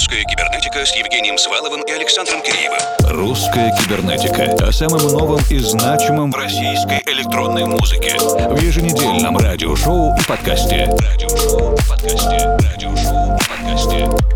«Русская 0.00 0.24
кибернетика» 0.24 0.86
с 0.86 0.96
Евгением 0.96 1.36
Сваловым 1.36 1.82
и 1.82 1.90
Александром 1.90 2.40
Киреевым. 2.40 2.78
«Русская 3.10 3.70
кибернетика» 3.76 4.66
о 4.66 4.72
самом 4.72 5.02
новом 5.08 5.40
и 5.50 5.58
значимом 5.58 6.32
российской 6.32 7.02
электронной 7.04 7.66
музыке. 7.66 8.16
В 8.18 8.58
еженедельном 8.62 9.36
радиошоу 9.36 10.16
и 10.16 10.22
подкасте. 10.26 10.86
Радиошоу 10.86 11.74
и 11.74 11.86
подкасте. 11.86 12.58
Радиошоу 12.72 13.36
и 13.36 13.40
подкасте. 13.46 14.29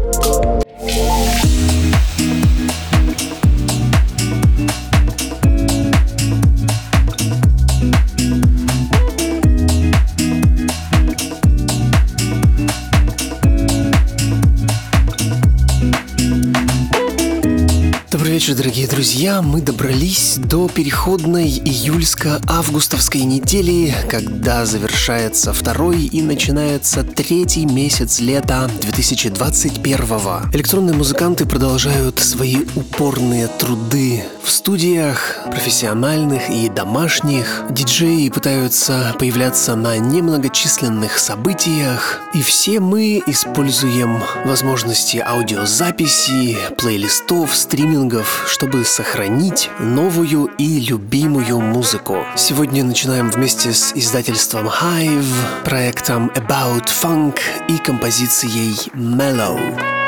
Вечер, 18.45 18.57
дорогие 18.57 18.87
друзья. 18.87 19.41
Мы 19.41 19.63
добрались 19.63 20.37
до 20.37 20.69
переходной 20.69 21.49
июльско-августовской 21.49 23.23
недели, 23.23 23.95
когда 24.11 24.67
завершается 24.67 25.55
второй 25.55 26.03
и 26.03 26.21
начинается 26.21 27.05
третий 27.05 27.65
месяц 27.65 28.21
лета 28.21 28.71
2021 28.83 30.19
-го. 30.19 30.55
Электронные 30.55 30.95
музыканты 30.95 31.47
продолжают 31.47 32.21
свои 32.21 32.67
упорные 32.77 33.49
труды 33.49 34.25
в 34.45 34.51
студиях, 34.51 35.39
профессиональных 35.47 36.51
и 36.51 36.69
домашних. 36.69 37.63
Диджеи 37.71 38.29
пытаются 38.29 39.15
появляться 39.19 39.75
на 39.75 39.97
немногочисленных 39.97 41.19
событиях, 41.19 42.21
и 42.35 42.43
все 42.43 42.79
мы 42.81 43.23
используем 43.27 44.23
возможности 44.45 45.17
аудиозаписи, 45.17 46.59
плейлистов, 46.77 47.57
стримингов, 47.57 48.34
чтобы 48.47 48.85
сохранить 48.85 49.71
новую 49.79 50.47
и 50.59 50.81
любимую 50.81 51.61
музыку. 51.61 52.25
Сегодня 52.37 52.85
начинаем 52.85 53.31
вместе 53.31 53.73
с 53.73 53.93
издательством 53.95 54.69
Hive, 54.69 55.65
проектом 55.65 56.31
About 56.35 56.87
Funk 56.87 57.39
и 57.69 57.79
композицией 57.79 58.91
Mellow. 58.95 60.04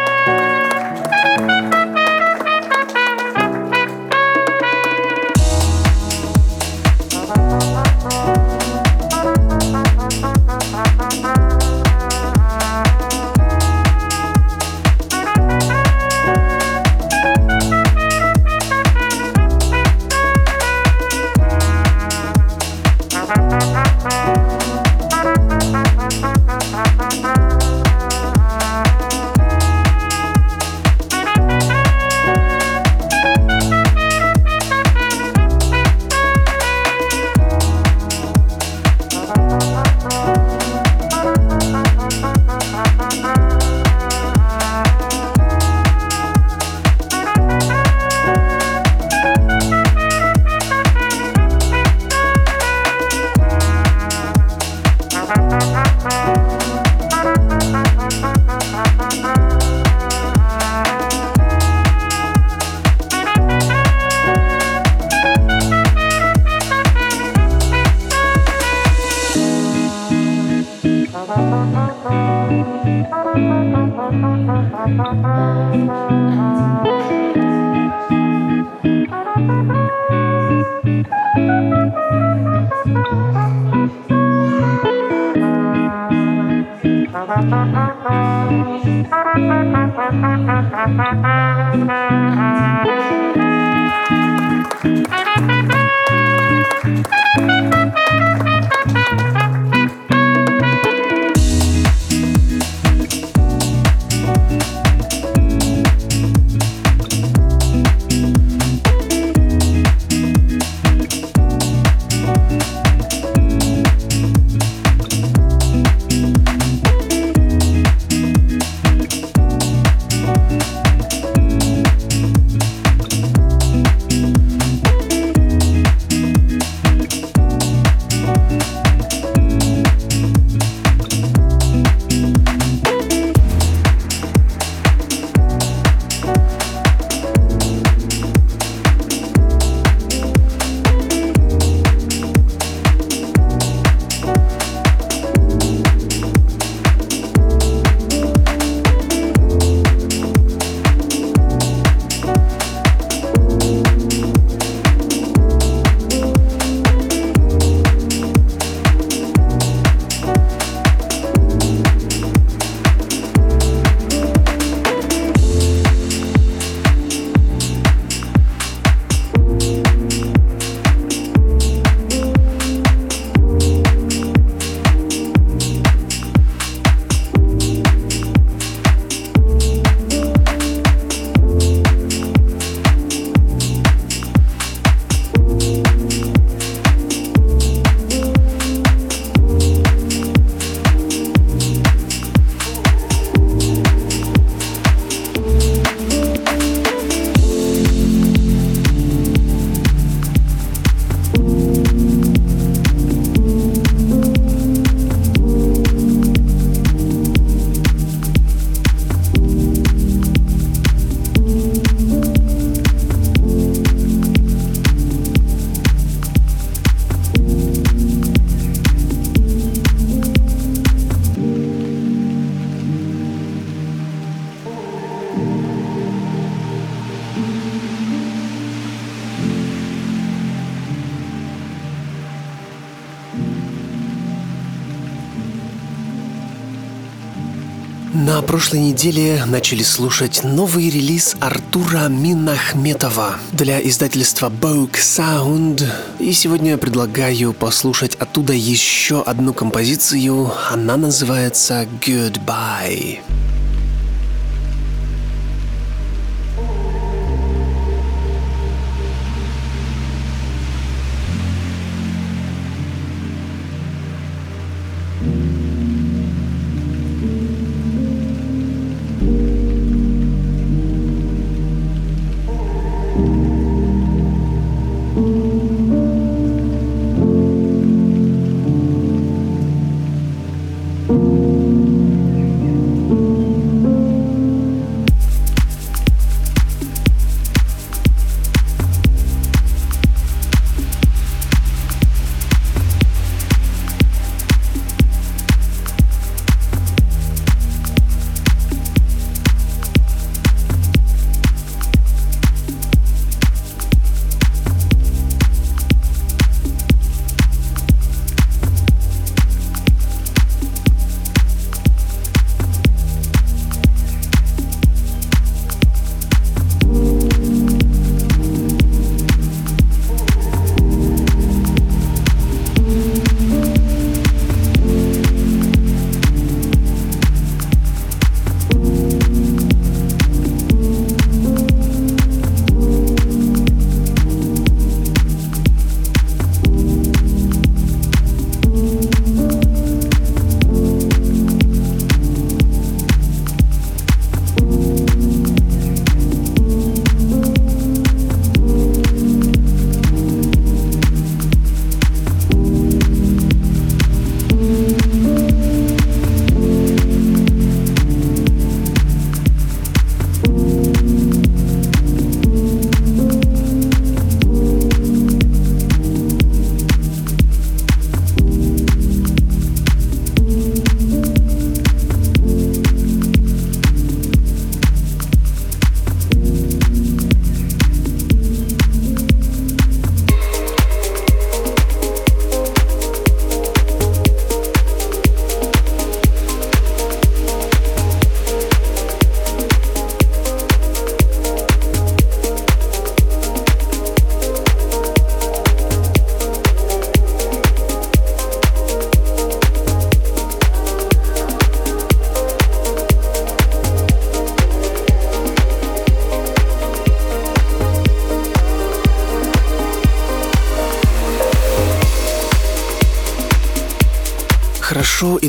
Прошлой 238.56 238.80
неделе 238.80 239.44
начали 239.44 239.82
слушать 239.82 240.42
новый 240.42 240.88
релиз 240.88 241.36
Артура 241.40 242.08
Минахметова 242.08 243.34
для 243.52 243.86
издательства 243.86 244.48
Vogue 244.48 244.94
Sound. 244.94 245.84
И 246.18 246.32
сегодня 246.32 246.70
я 246.70 246.78
предлагаю 246.78 247.52
послушать 247.52 248.14
оттуда 248.14 248.54
еще 248.54 249.20
одну 249.20 249.52
композицию. 249.52 250.50
Она 250.70 250.96
называется 250.96 251.86
Goodbye. 252.00 253.18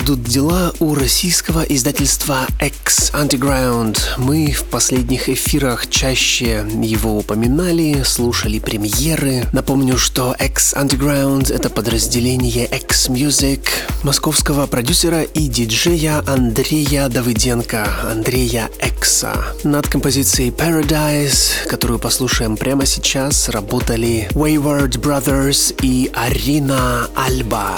Идут 0.07 0.23
дела 0.23 0.73
у 0.79 0.95
российского 0.95 1.63
издательства 1.63 2.47
X 2.65 3.11
Underground. 3.13 3.99
Мы 4.17 4.53
в 4.53 4.63
последних 4.63 5.27
эфирах 5.27 5.89
чаще 5.89 6.65
его 6.81 7.17
упоминали, 7.17 8.03
слушали 8.03 8.59
премьеры. 8.59 9.45
Напомню, 9.51 9.97
что 9.97 10.33
X 10.39 10.75
Underground— 10.77 11.53
это 11.53 11.69
подразделение 11.69 12.67
X 12.67 13.09
Music, 13.09 13.67
московского 14.03 14.65
продюсера 14.65 15.23
и 15.23 15.49
диджея 15.49 16.23
Андрея 16.25 17.09
Давыденко, 17.09 17.85
Андрея 18.09 18.69
Экса. 18.79 19.33
Над 19.65 19.89
композицией 19.89 20.51
Paradise, 20.51 21.67
которую 21.67 21.99
послушаем 21.99 22.55
прямо 22.55 22.85
сейчас, 22.85 23.49
работали 23.49 24.29
Wayward 24.31 25.01
Brothers 25.01 25.75
и 25.81 26.09
Арина 26.13 27.09
Альба. 27.13 27.75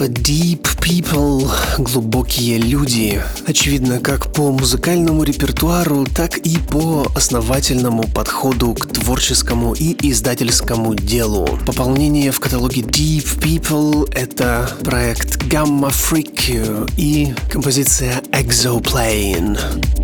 Издательство 0.00 0.04
Deep 0.04 0.66
People, 0.80 1.50
глубокие 1.78 2.58
люди. 2.58 3.22
Очевидно, 3.46 4.00
как 4.00 4.32
по 4.32 4.50
музыкальному 4.50 5.22
репертуару, 5.24 6.06
так 6.06 6.38
и 6.38 6.56
по 6.58 7.06
основательному 7.14 8.04
подходу 8.04 8.74
к 8.74 8.86
творческому 8.86 9.74
и 9.74 9.96
издательскому 10.10 10.94
делу. 10.94 11.46
Пополнение 11.66 12.32
в 12.32 12.40
каталоге 12.40 12.82
Deep 12.82 13.38
People— 13.40 14.10
это 14.14 14.70
проект 14.82 15.42
Gamma 15.44 15.90
Freak 15.90 16.90
и 16.96 17.34
композиция 17.50 18.22
Exoplane. 18.32 19.99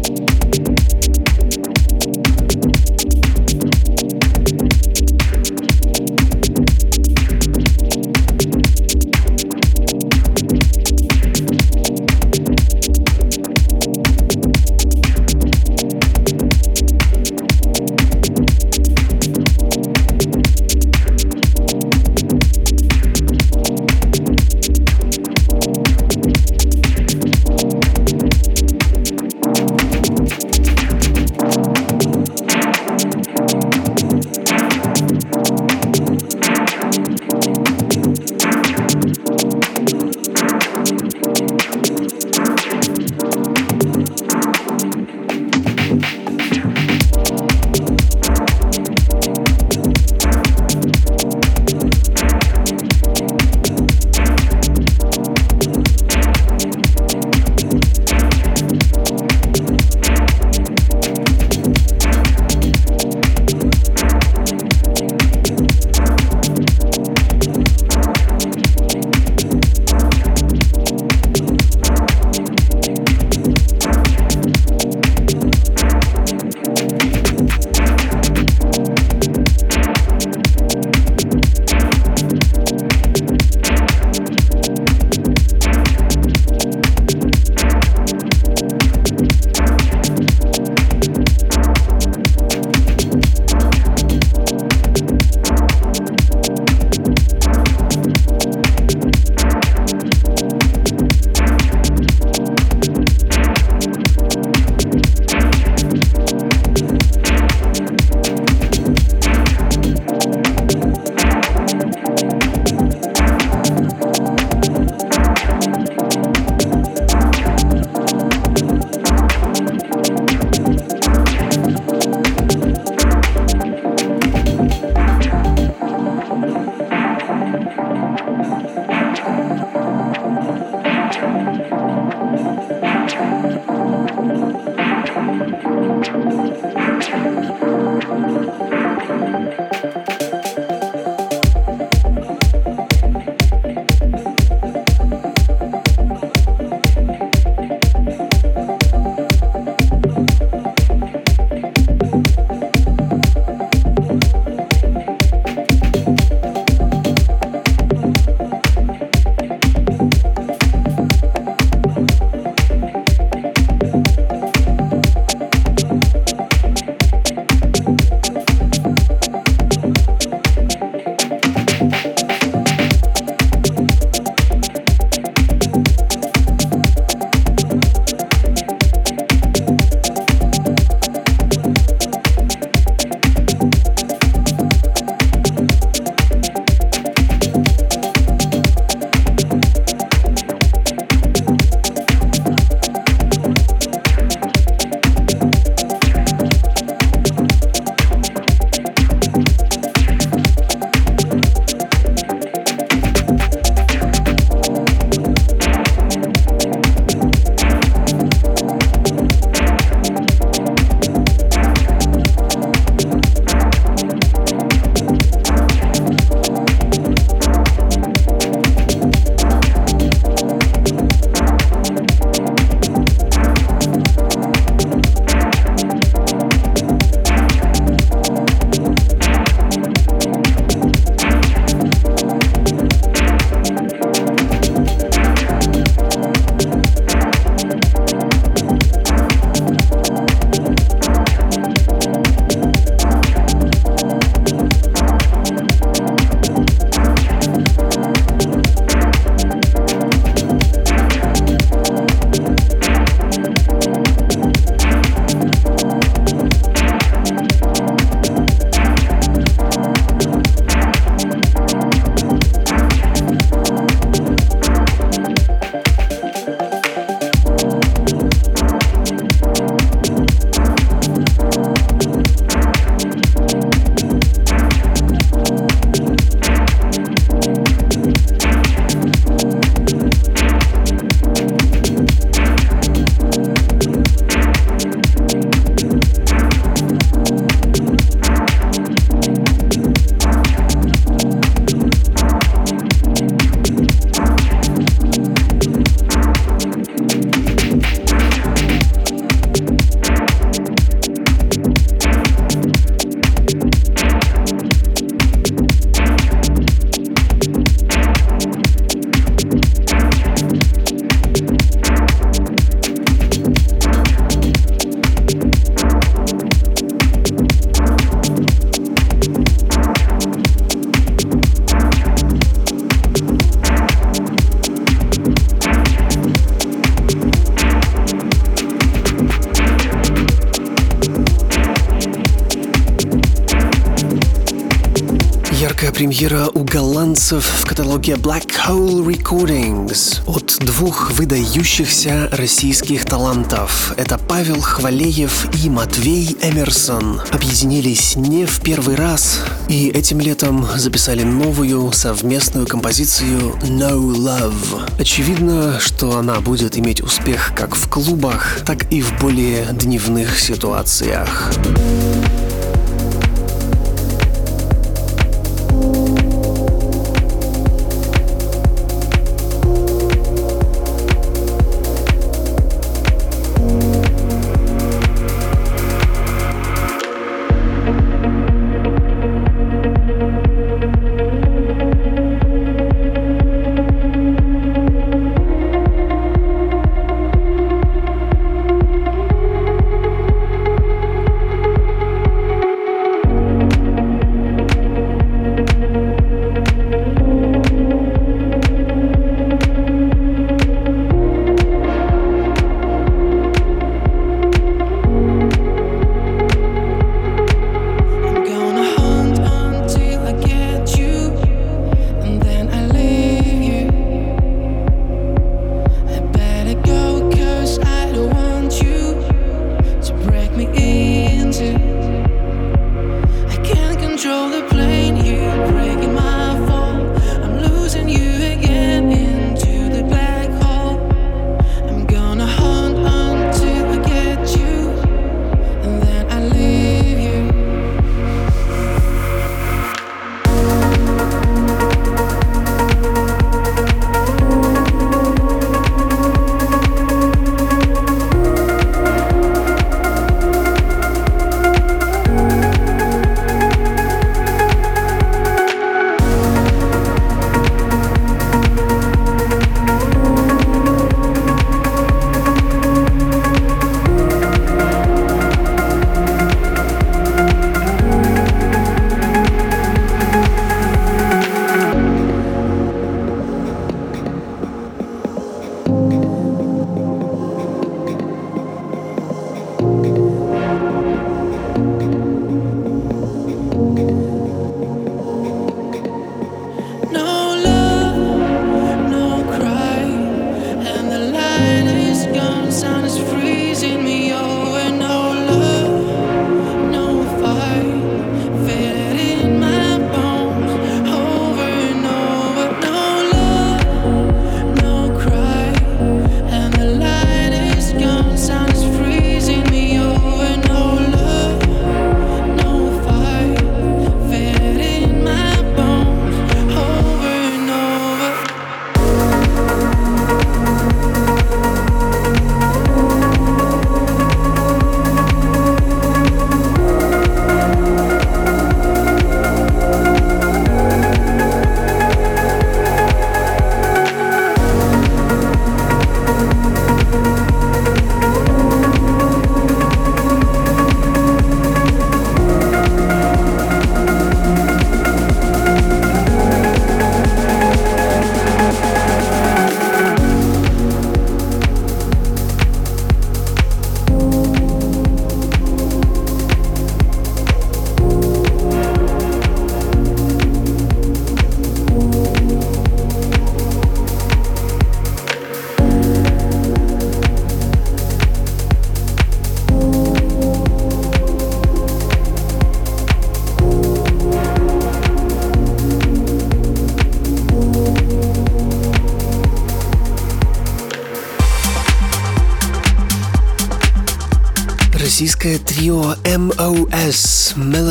Голландцев 337.30 337.60
в 337.60 337.67
каталоге 337.67 338.12
Black 338.12 338.52
Hole 338.67 339.04
Recordings 339.04 340.21
от 340.26 340.58
двух 340.60 341.10
выдающихся 341.12 342.28
российских 342.30 343.04
талантов. 343.04 343.93
Это 343.97 344.19
Павел 344.19 344.60
Хвалеев 344.60 345.49
и 345.65 345.69
Матвей 345.69 346.36
Эмерсон. 346.41 347.21
Объединились 347.32 348.15
не 348.17 348.47
в 348.47 348.60
первый 348.60 348.95
раз 348.95 349.41
и 349.69 349.89
этим 349.89 350.21
летом 350.21 350.69
записали 350.76 351.25
новую 351.25 351.91
совместную 351.93 352.67
композицию 352.67 353.56
No 353.62 353.99
Love. 353.99 354.89
Очевидно, 355.00 355.80
что 355.80 356.19
она 356.19 356.41
будет 356.41 356.78
иметь 356.78 357.00
успех 357.00 357.52
как 357.56 357.75
в 357.75 357.89
клубах, 357.89 358.60
так 358.65 358.93
и 358.93 359.02
в 359.02 359.19
более 359.19 359.67
дневных 359.73 360.39
ситуациях. 360.39 361.50
Российское 361.50 361.85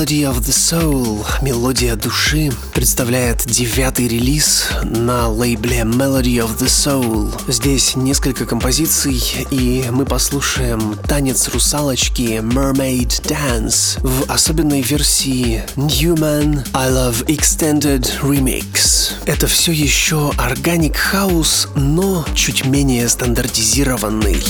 Melody 0.06 0.32
of 0.32 0.38
the 0.42 0.54
Soul 0.54 1.26
Мелодия 1.42 1.96
души 1.96 2.52
представляет 2.76 3.44
девятый 3.48 4.08
релиз 4.08 4.68
на 4.84 5.30
лейбле 5.30 5.80
Melody 5.80 6.46
of 6.46 6.60
the 6.60 6.68
Soul. 6.68 7.34
Здесь 7.52 7.96
несколько 7.96 8.46
композиций, 8.46 9.20
и 9.50 9.84
мы 9.90 10.06
послушаем 10.06 10.96
танец 11.08 11.48
русалочки 11.48 12.40
Mermaid 12.40 13.20
Dance 13.24 14.00
в 14.04 14.32
особенной 14.32 14.82
версии 14.82 15.64
Newman 15.76 16.68
I 16.74 16.92
Love 16.92 17.26
Extended 17.26 18.08
Remix. 18.22 19.14
Это 19.26 19.48
все 19.48 19.72
еще 19.72 20.32
органик 20.38 20.98
хаус, 20.98 21.68
но 21.74 22.24
чуть 22.36 22.64
менее 22.64 23.10
стандартизированный. 23.10 24.44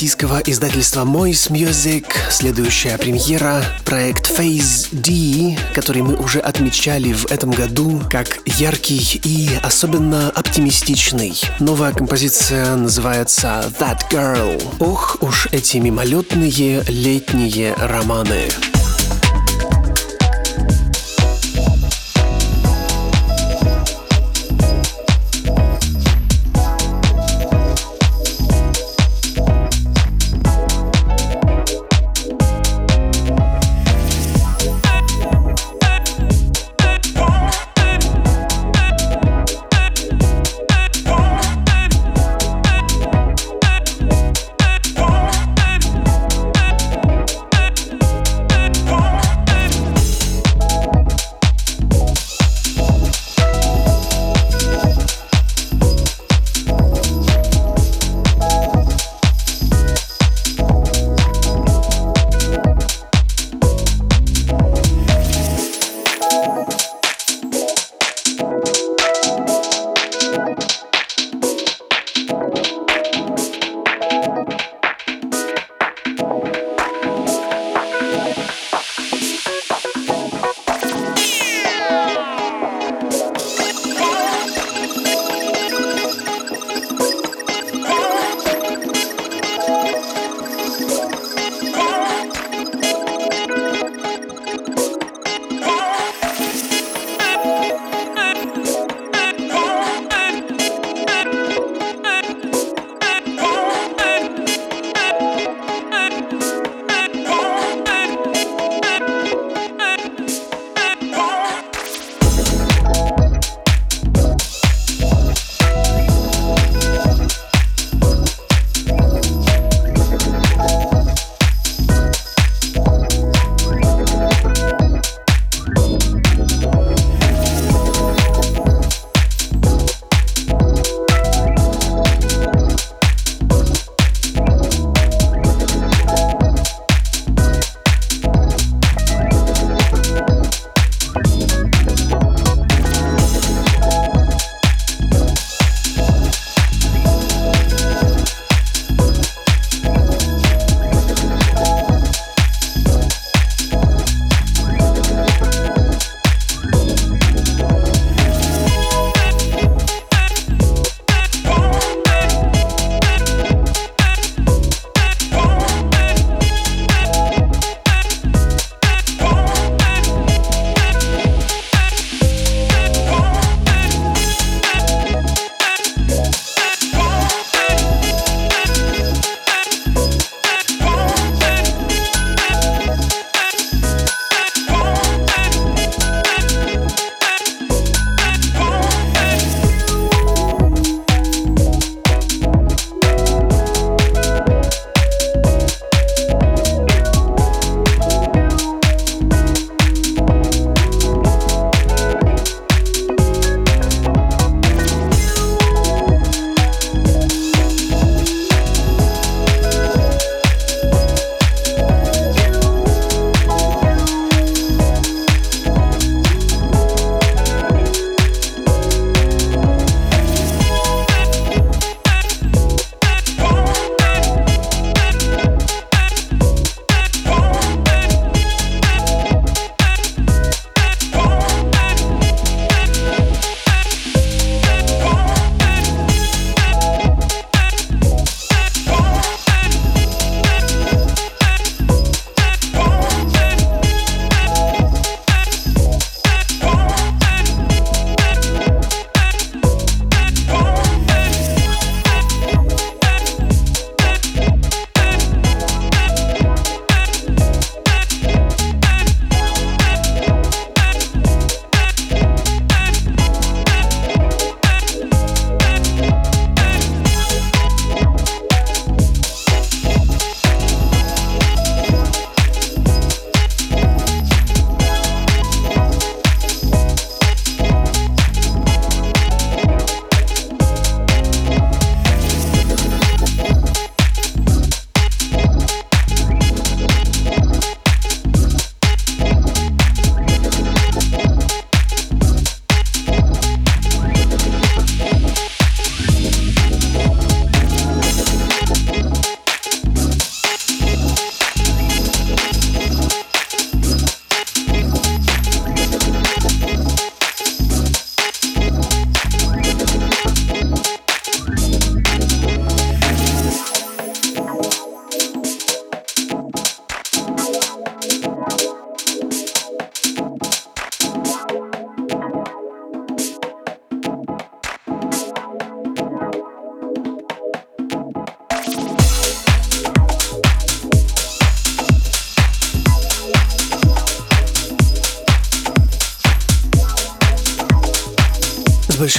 Российского 0.00 0.40
издательства 0.46 1.02
Moist 1.02 1.50
Music 1.50 2.06
следующая 2.30 2.96
премьера— 2.96 3.62
проект 3.84 4.30
Phase 4.30 4.88
D, 4.92 5.58
который 5.74 6.00
мы 6.00 6.16
уже 6.16 6.40
отмечали 6.40 7.12
в 7.12 7.30
этом 7.30 7.50
году 7.50 8.00
как 8.08 8.38
яркий 8.46 9.20
и 9.22 9.50
особенно 9.62 10.30
оптимистичный. 10.30 11.38
Новая 11.58 11.92
композиция 11.92 12.76
называется 12.76 13.70
That 13.78 13.98
Girl. 14.10 14.62
Ох 14.78 15.18
уж 15.20 15.48
эти 15.52 15.76
мимолетные 15.76 16.82
летние 16.88 17.74
романы. 17.74 18.48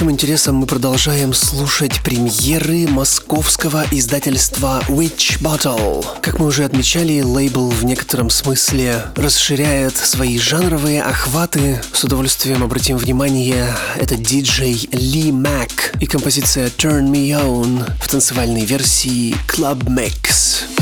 Большим 0.02 0.14
интересом 0.14 0.56
мы 0.56 0.66
продолжаем 0.66 1.32
слушать 1.32 2.02
премьеры 2.02 2.88
московского 2.88 3.84
издательства 3.92 4.82
Witch 4.88 5.40
Bottle. 5.40 6.04
Как 6.20 6.40
мы 6.40 6.46
уже 6.46 6.64
отмечали, 6.64 7.20
лейбл 7.20 7.68
в 7.68 7.84
некотором 7.84 8.28
смысле 8.28 9.04
расширяет 9.14 9.96
свои 9.96 10.40
жанровые 10.40 11.04
охваты. 11.04 11.80
С 11.92 12.02
удовольствием 12.02 12.64
обратим 12.64 12.96
внимание, 12.96 13.76
это 13.94 14.16
диджей 14.16 14.88
Ли 14.90 15.30
Мак 15.30 15.94
и 16.00 16.06
композиция 16.06 16.66
Turn 16.66 17.08
Me 17.08 17.28
On 17.30 17.88
в 18.00 18.08
танцевальной 18.08 18.64
версии 18.64 19.36
Club 19.46 19.84
Mix. 19.84 20.81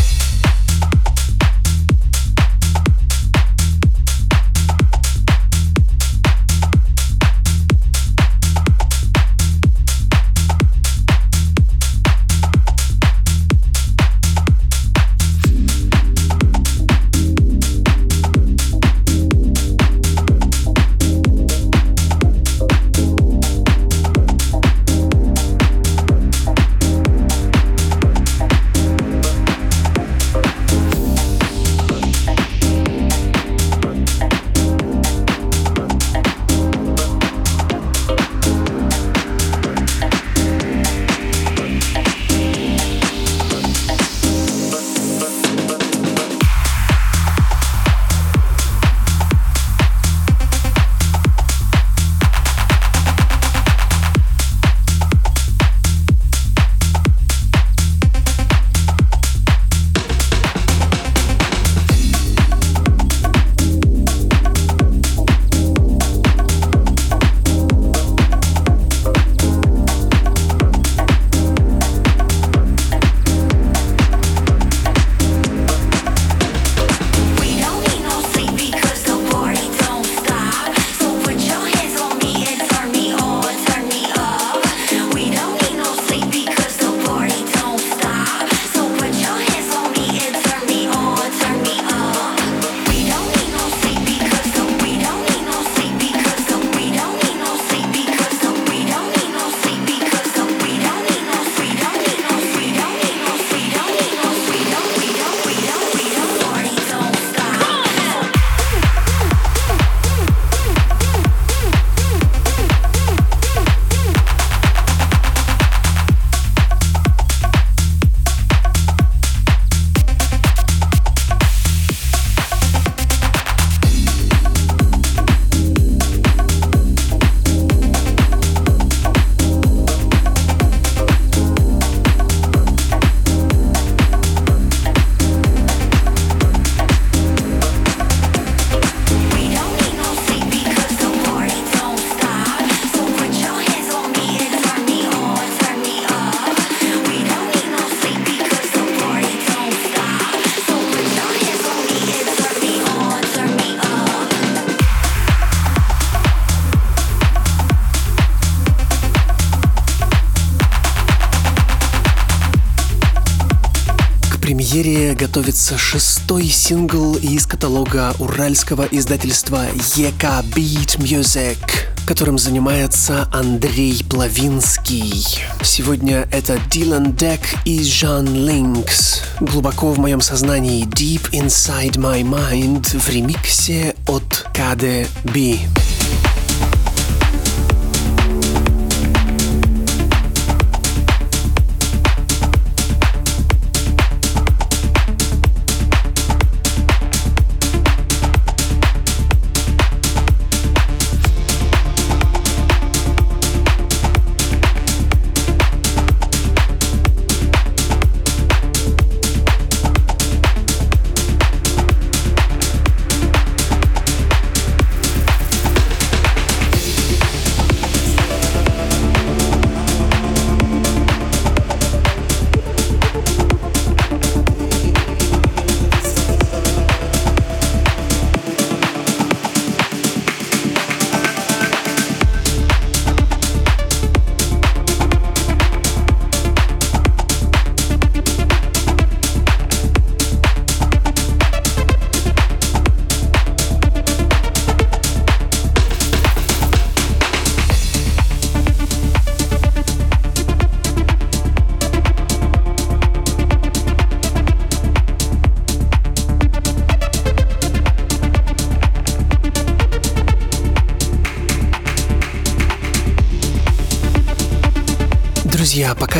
Готовится 165.20 165.76
шестой 165.76 166.48
сингл 166.48 167.14
из 167.14 167.44
каталога 167.44 168.14
уральского 168.18 168.88
издательства 168.90 169.66
EK 169.68 170.42
Beat 170.54 170.96
Music 170.98 171.58
которым 172.06 172.38
занимается 172.38 173.28
Андрей 173.32 174.02
Плавинский. 174.08 175.24
Сегодня 175.62 176.26
это 176.32 176.58
Дилан 176.68 177.14
Дек 177.14 177.38
и 177.64 177.84
Жан 177.84 178.26
Линкс. 178.26 179.20
Глубоко 179.38 179.92
в 179.92 179.98
моем 180.00 180.20
сознании 180.20 180.86
Deep 180.86 181.30
Inside 181.30 181.96
My 181.98 182.22
Mind 182.22 182.98
в 182.98 183.08
ремиксе 183.08 183.94
от 184.08 184.48
KDB. 184.52 185.60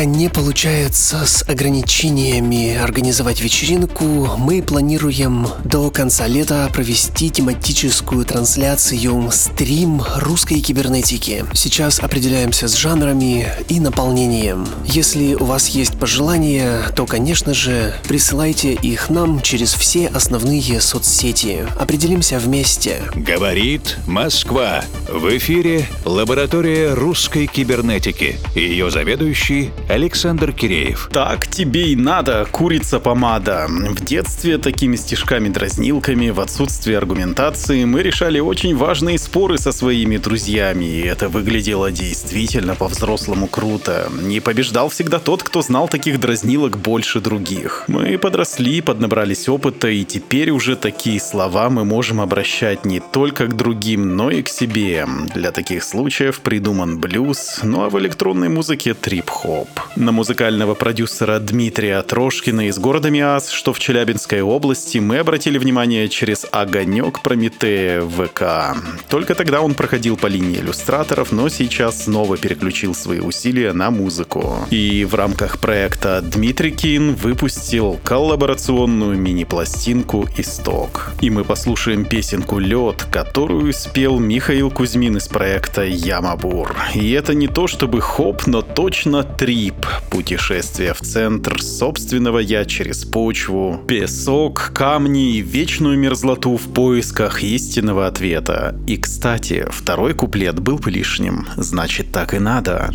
Пока 0.01 0.05
не 0.09 0.29
получается 0.29 1.27
с 1.27 1.43
ограничениями 1.47 2.75
организовать 2.75 3.39
вечеринку, 3.39 4.31
мы 4.35 4.63
планируем 4.63 5.47
до 5.63 5.91
конца 5.91 6.25
лета 6.25 6.67
провести 6.73 7.29
тематическую 7.29 8.25
трансляцию 8.25 9.29
стрим 9.31 10.01
русской 10.15 10.59
кибернетики. 10.59 11.45
Сейчас 11.53 11.99
определяемся 11.99 12.67
с 12.67 12.73
жанрами 12.73 13.47
и 13.69 13.79
наполнением. 13.79 14.67
Если 14.85 15.35
у 15.35 15.45
вас 15.45 15.67
есть 15.67 15.99
пожелания, 15.99 16.81
то, 16.95 17.05
конечно 17.05 17.53
же, 17.53 17.93
присылайте 18.07 18.73
их 18.73 19.11
нам 19.11 19.39
через 19.41 19.73
все 19.75 20.07
основные 20.07 20.81
соцсети. 20.81 21.67
Определимся 21.79 22.39
вместе. 22.39 23.03
Говорит 23.13 23.97
Москва. 24.07 24.83
В 25.13 25.37
эфире 25.37 25.85
лаборатория 26.05 26.93
русской 26.93 27.45
кибернетики. 27.45 28.37
Ее 28.55 28.89
заведующий 28.89 29.71
Александр 29.89 30.53
Киреев. 30.53 31.09
Так 31.11 31.47
тебе 31.47 31.91
и 31.91 31.97
надо, 31.97 32.47
курица-помада. 32.49 33.67
В 33.67 34.05
детстве 34.05 34.57
такими 34.57 34.95
стишками-дразнилками, 34.95 36.29
в 36.29 36.39
отсутствие 36.39 36.97
аргументации, 36.97 37.83
мы 37.83 38.03
решали 38.03 38.39
очень 38.39 38.73
важные 38.73 39.17
споры 39.17 39.57
со 39.57 39.73
своими 39.73 40.15
друзьями, 40.15 40.85
и 40.85 41.01
это 41.01 41.27
выглядело 41.27 41.91
действительно 41.91 42.75
по-взрослому 42.75 43.47
круто. 43.47 44.09
Не 44.21 44.39
побеждал 44.39 44.87
всегда 44.87 45.19
тот, 45.19 45.43
кто 45.43 45.61
знал 45.61 45.89
таких 45.89 46.21
дразнилок 46.21 46.77
больше 46.77 47.19
других. 47.19 47.83
Мы 47.89 48.17
подросли, 48.17 48.79
поднабрались 48.79 49.49
опыта, 49.49 49.89
и 49.89 50.05
теперь 50.05 50.51
уже 50.51 50.77
такие 50.77 51.19
слова 51.19 51.69
мы 51.69 51.83
можем 51.83 52.21
обращать 52.21 52.85
не 52.85 53.01
только 53.01 53.47
к 53.47 53.57
другим, 53.57 54.15
но 54.15 54.31
и 54.31 54.41
к 54.41 54.47
себе. 54.47 55.00
Для 55.33 55.51
таких 55.51 55.83
случаев 55.83 56.39
придуман 56.39 56.99
блюз, 56.99 57.59
ну 57.63 57.83
а 57.83 57.89
в 57.89 57.99
электронной 57.99 58.49
музыке 58.49 58.93
трип-хоп. 58.93 59.67
На 59.95 60.11
музыкального 60.11 60.75
продюсера 60.75 61.39
Дмитрия 61.39 62.01
Трошкина 62.01 62.67
из 62.67 62.77
города 62.77 63.09
Миас, 63.09 63.49
что 63.49 63.73
в 63.73 63.79
Челябинской 63.79 64.41
области, 64.41 64.99
мы 64.99 65.17
обратили 65.17 65.57
внимание 65.57 66.07
через 66.07 66.45
огонек 66.51 67.21
Прометея 67.21 68.01
ВК. 68.01 68.77
Только 69.09 69.35
тогда 69.35 69.61
он 69.61 69.73
проходил 69.73 70.15
по 70.17 70.27
линии 70.27 70.59
иллюстраторов, 70.59 71.31
но 71.31 71.49
сейчас 71.49 72.05
снова 72.05 72.37
переключил 72.37 72.95
свои 72.95 73.19
усилия 73.19 73.73
на 73.73 73.91
музыку. 73.91 74.65
И 74.69 75.05
в 75.05 75.15
рамках 75.15 75.59
проекта 75.59 76.21
Дмитрий 76.21 76.71
Кин 76.71 77.15
выпустил 77.15 77.99
коллаборационную 78.03 79.17
мини-пластинку 79.17 80.27
«Исток». 80.37 81.11
И 81.21 81.29
мы 81.29 81.43
послушаем 81.43 82.05
песенку 82.05 82.59
«Лед», 82.59 83.07
которую 83.11 83.73
спел 83.73 84.19
Михаил 84.19 84.69
Кузьмин 84.71 84.90
из 84.99 85.27
проекта 85.27 85.83
«Ямабур». 85.83 86.75
И 86.93 87.11
это 87.11 87.33
не 87.33 87.47
то 87.47 87.67
чтобы 87.67 88.01
хоп, 88.01 88.45
но 88.45 88.61
точно 88.61 89.23
трип. 89.23 89.85
Путешествие 90.09 90.93
в 90.93 90.99
центр 90.99 91.61
собственного 91.61 92.39
«я» 92.39 92.65
через 92.65 93.05
почву, 93.05 93.81
песок, 93.87 94.71
камни 94.75 95.37
и 95.37 95.41
вечную 95.41 95.97
мерзлоту 95.97 96.57
в 96.57 96.73
поисках 96.73 97.41
истинного 97.43 98.07
ответа. 98.07 98.75
И, 98.85 98.97
кстати, 98.97 99.65
второй 99.69 100.13
куплет 100.13 100.59
был 100.59 100.77
бы 100.77 100.91
лишним. 100.91 101.47
Значит, 101.55 102.11
так 102.11 102.33
и 102.33 102.39
надо. 102.39 102.91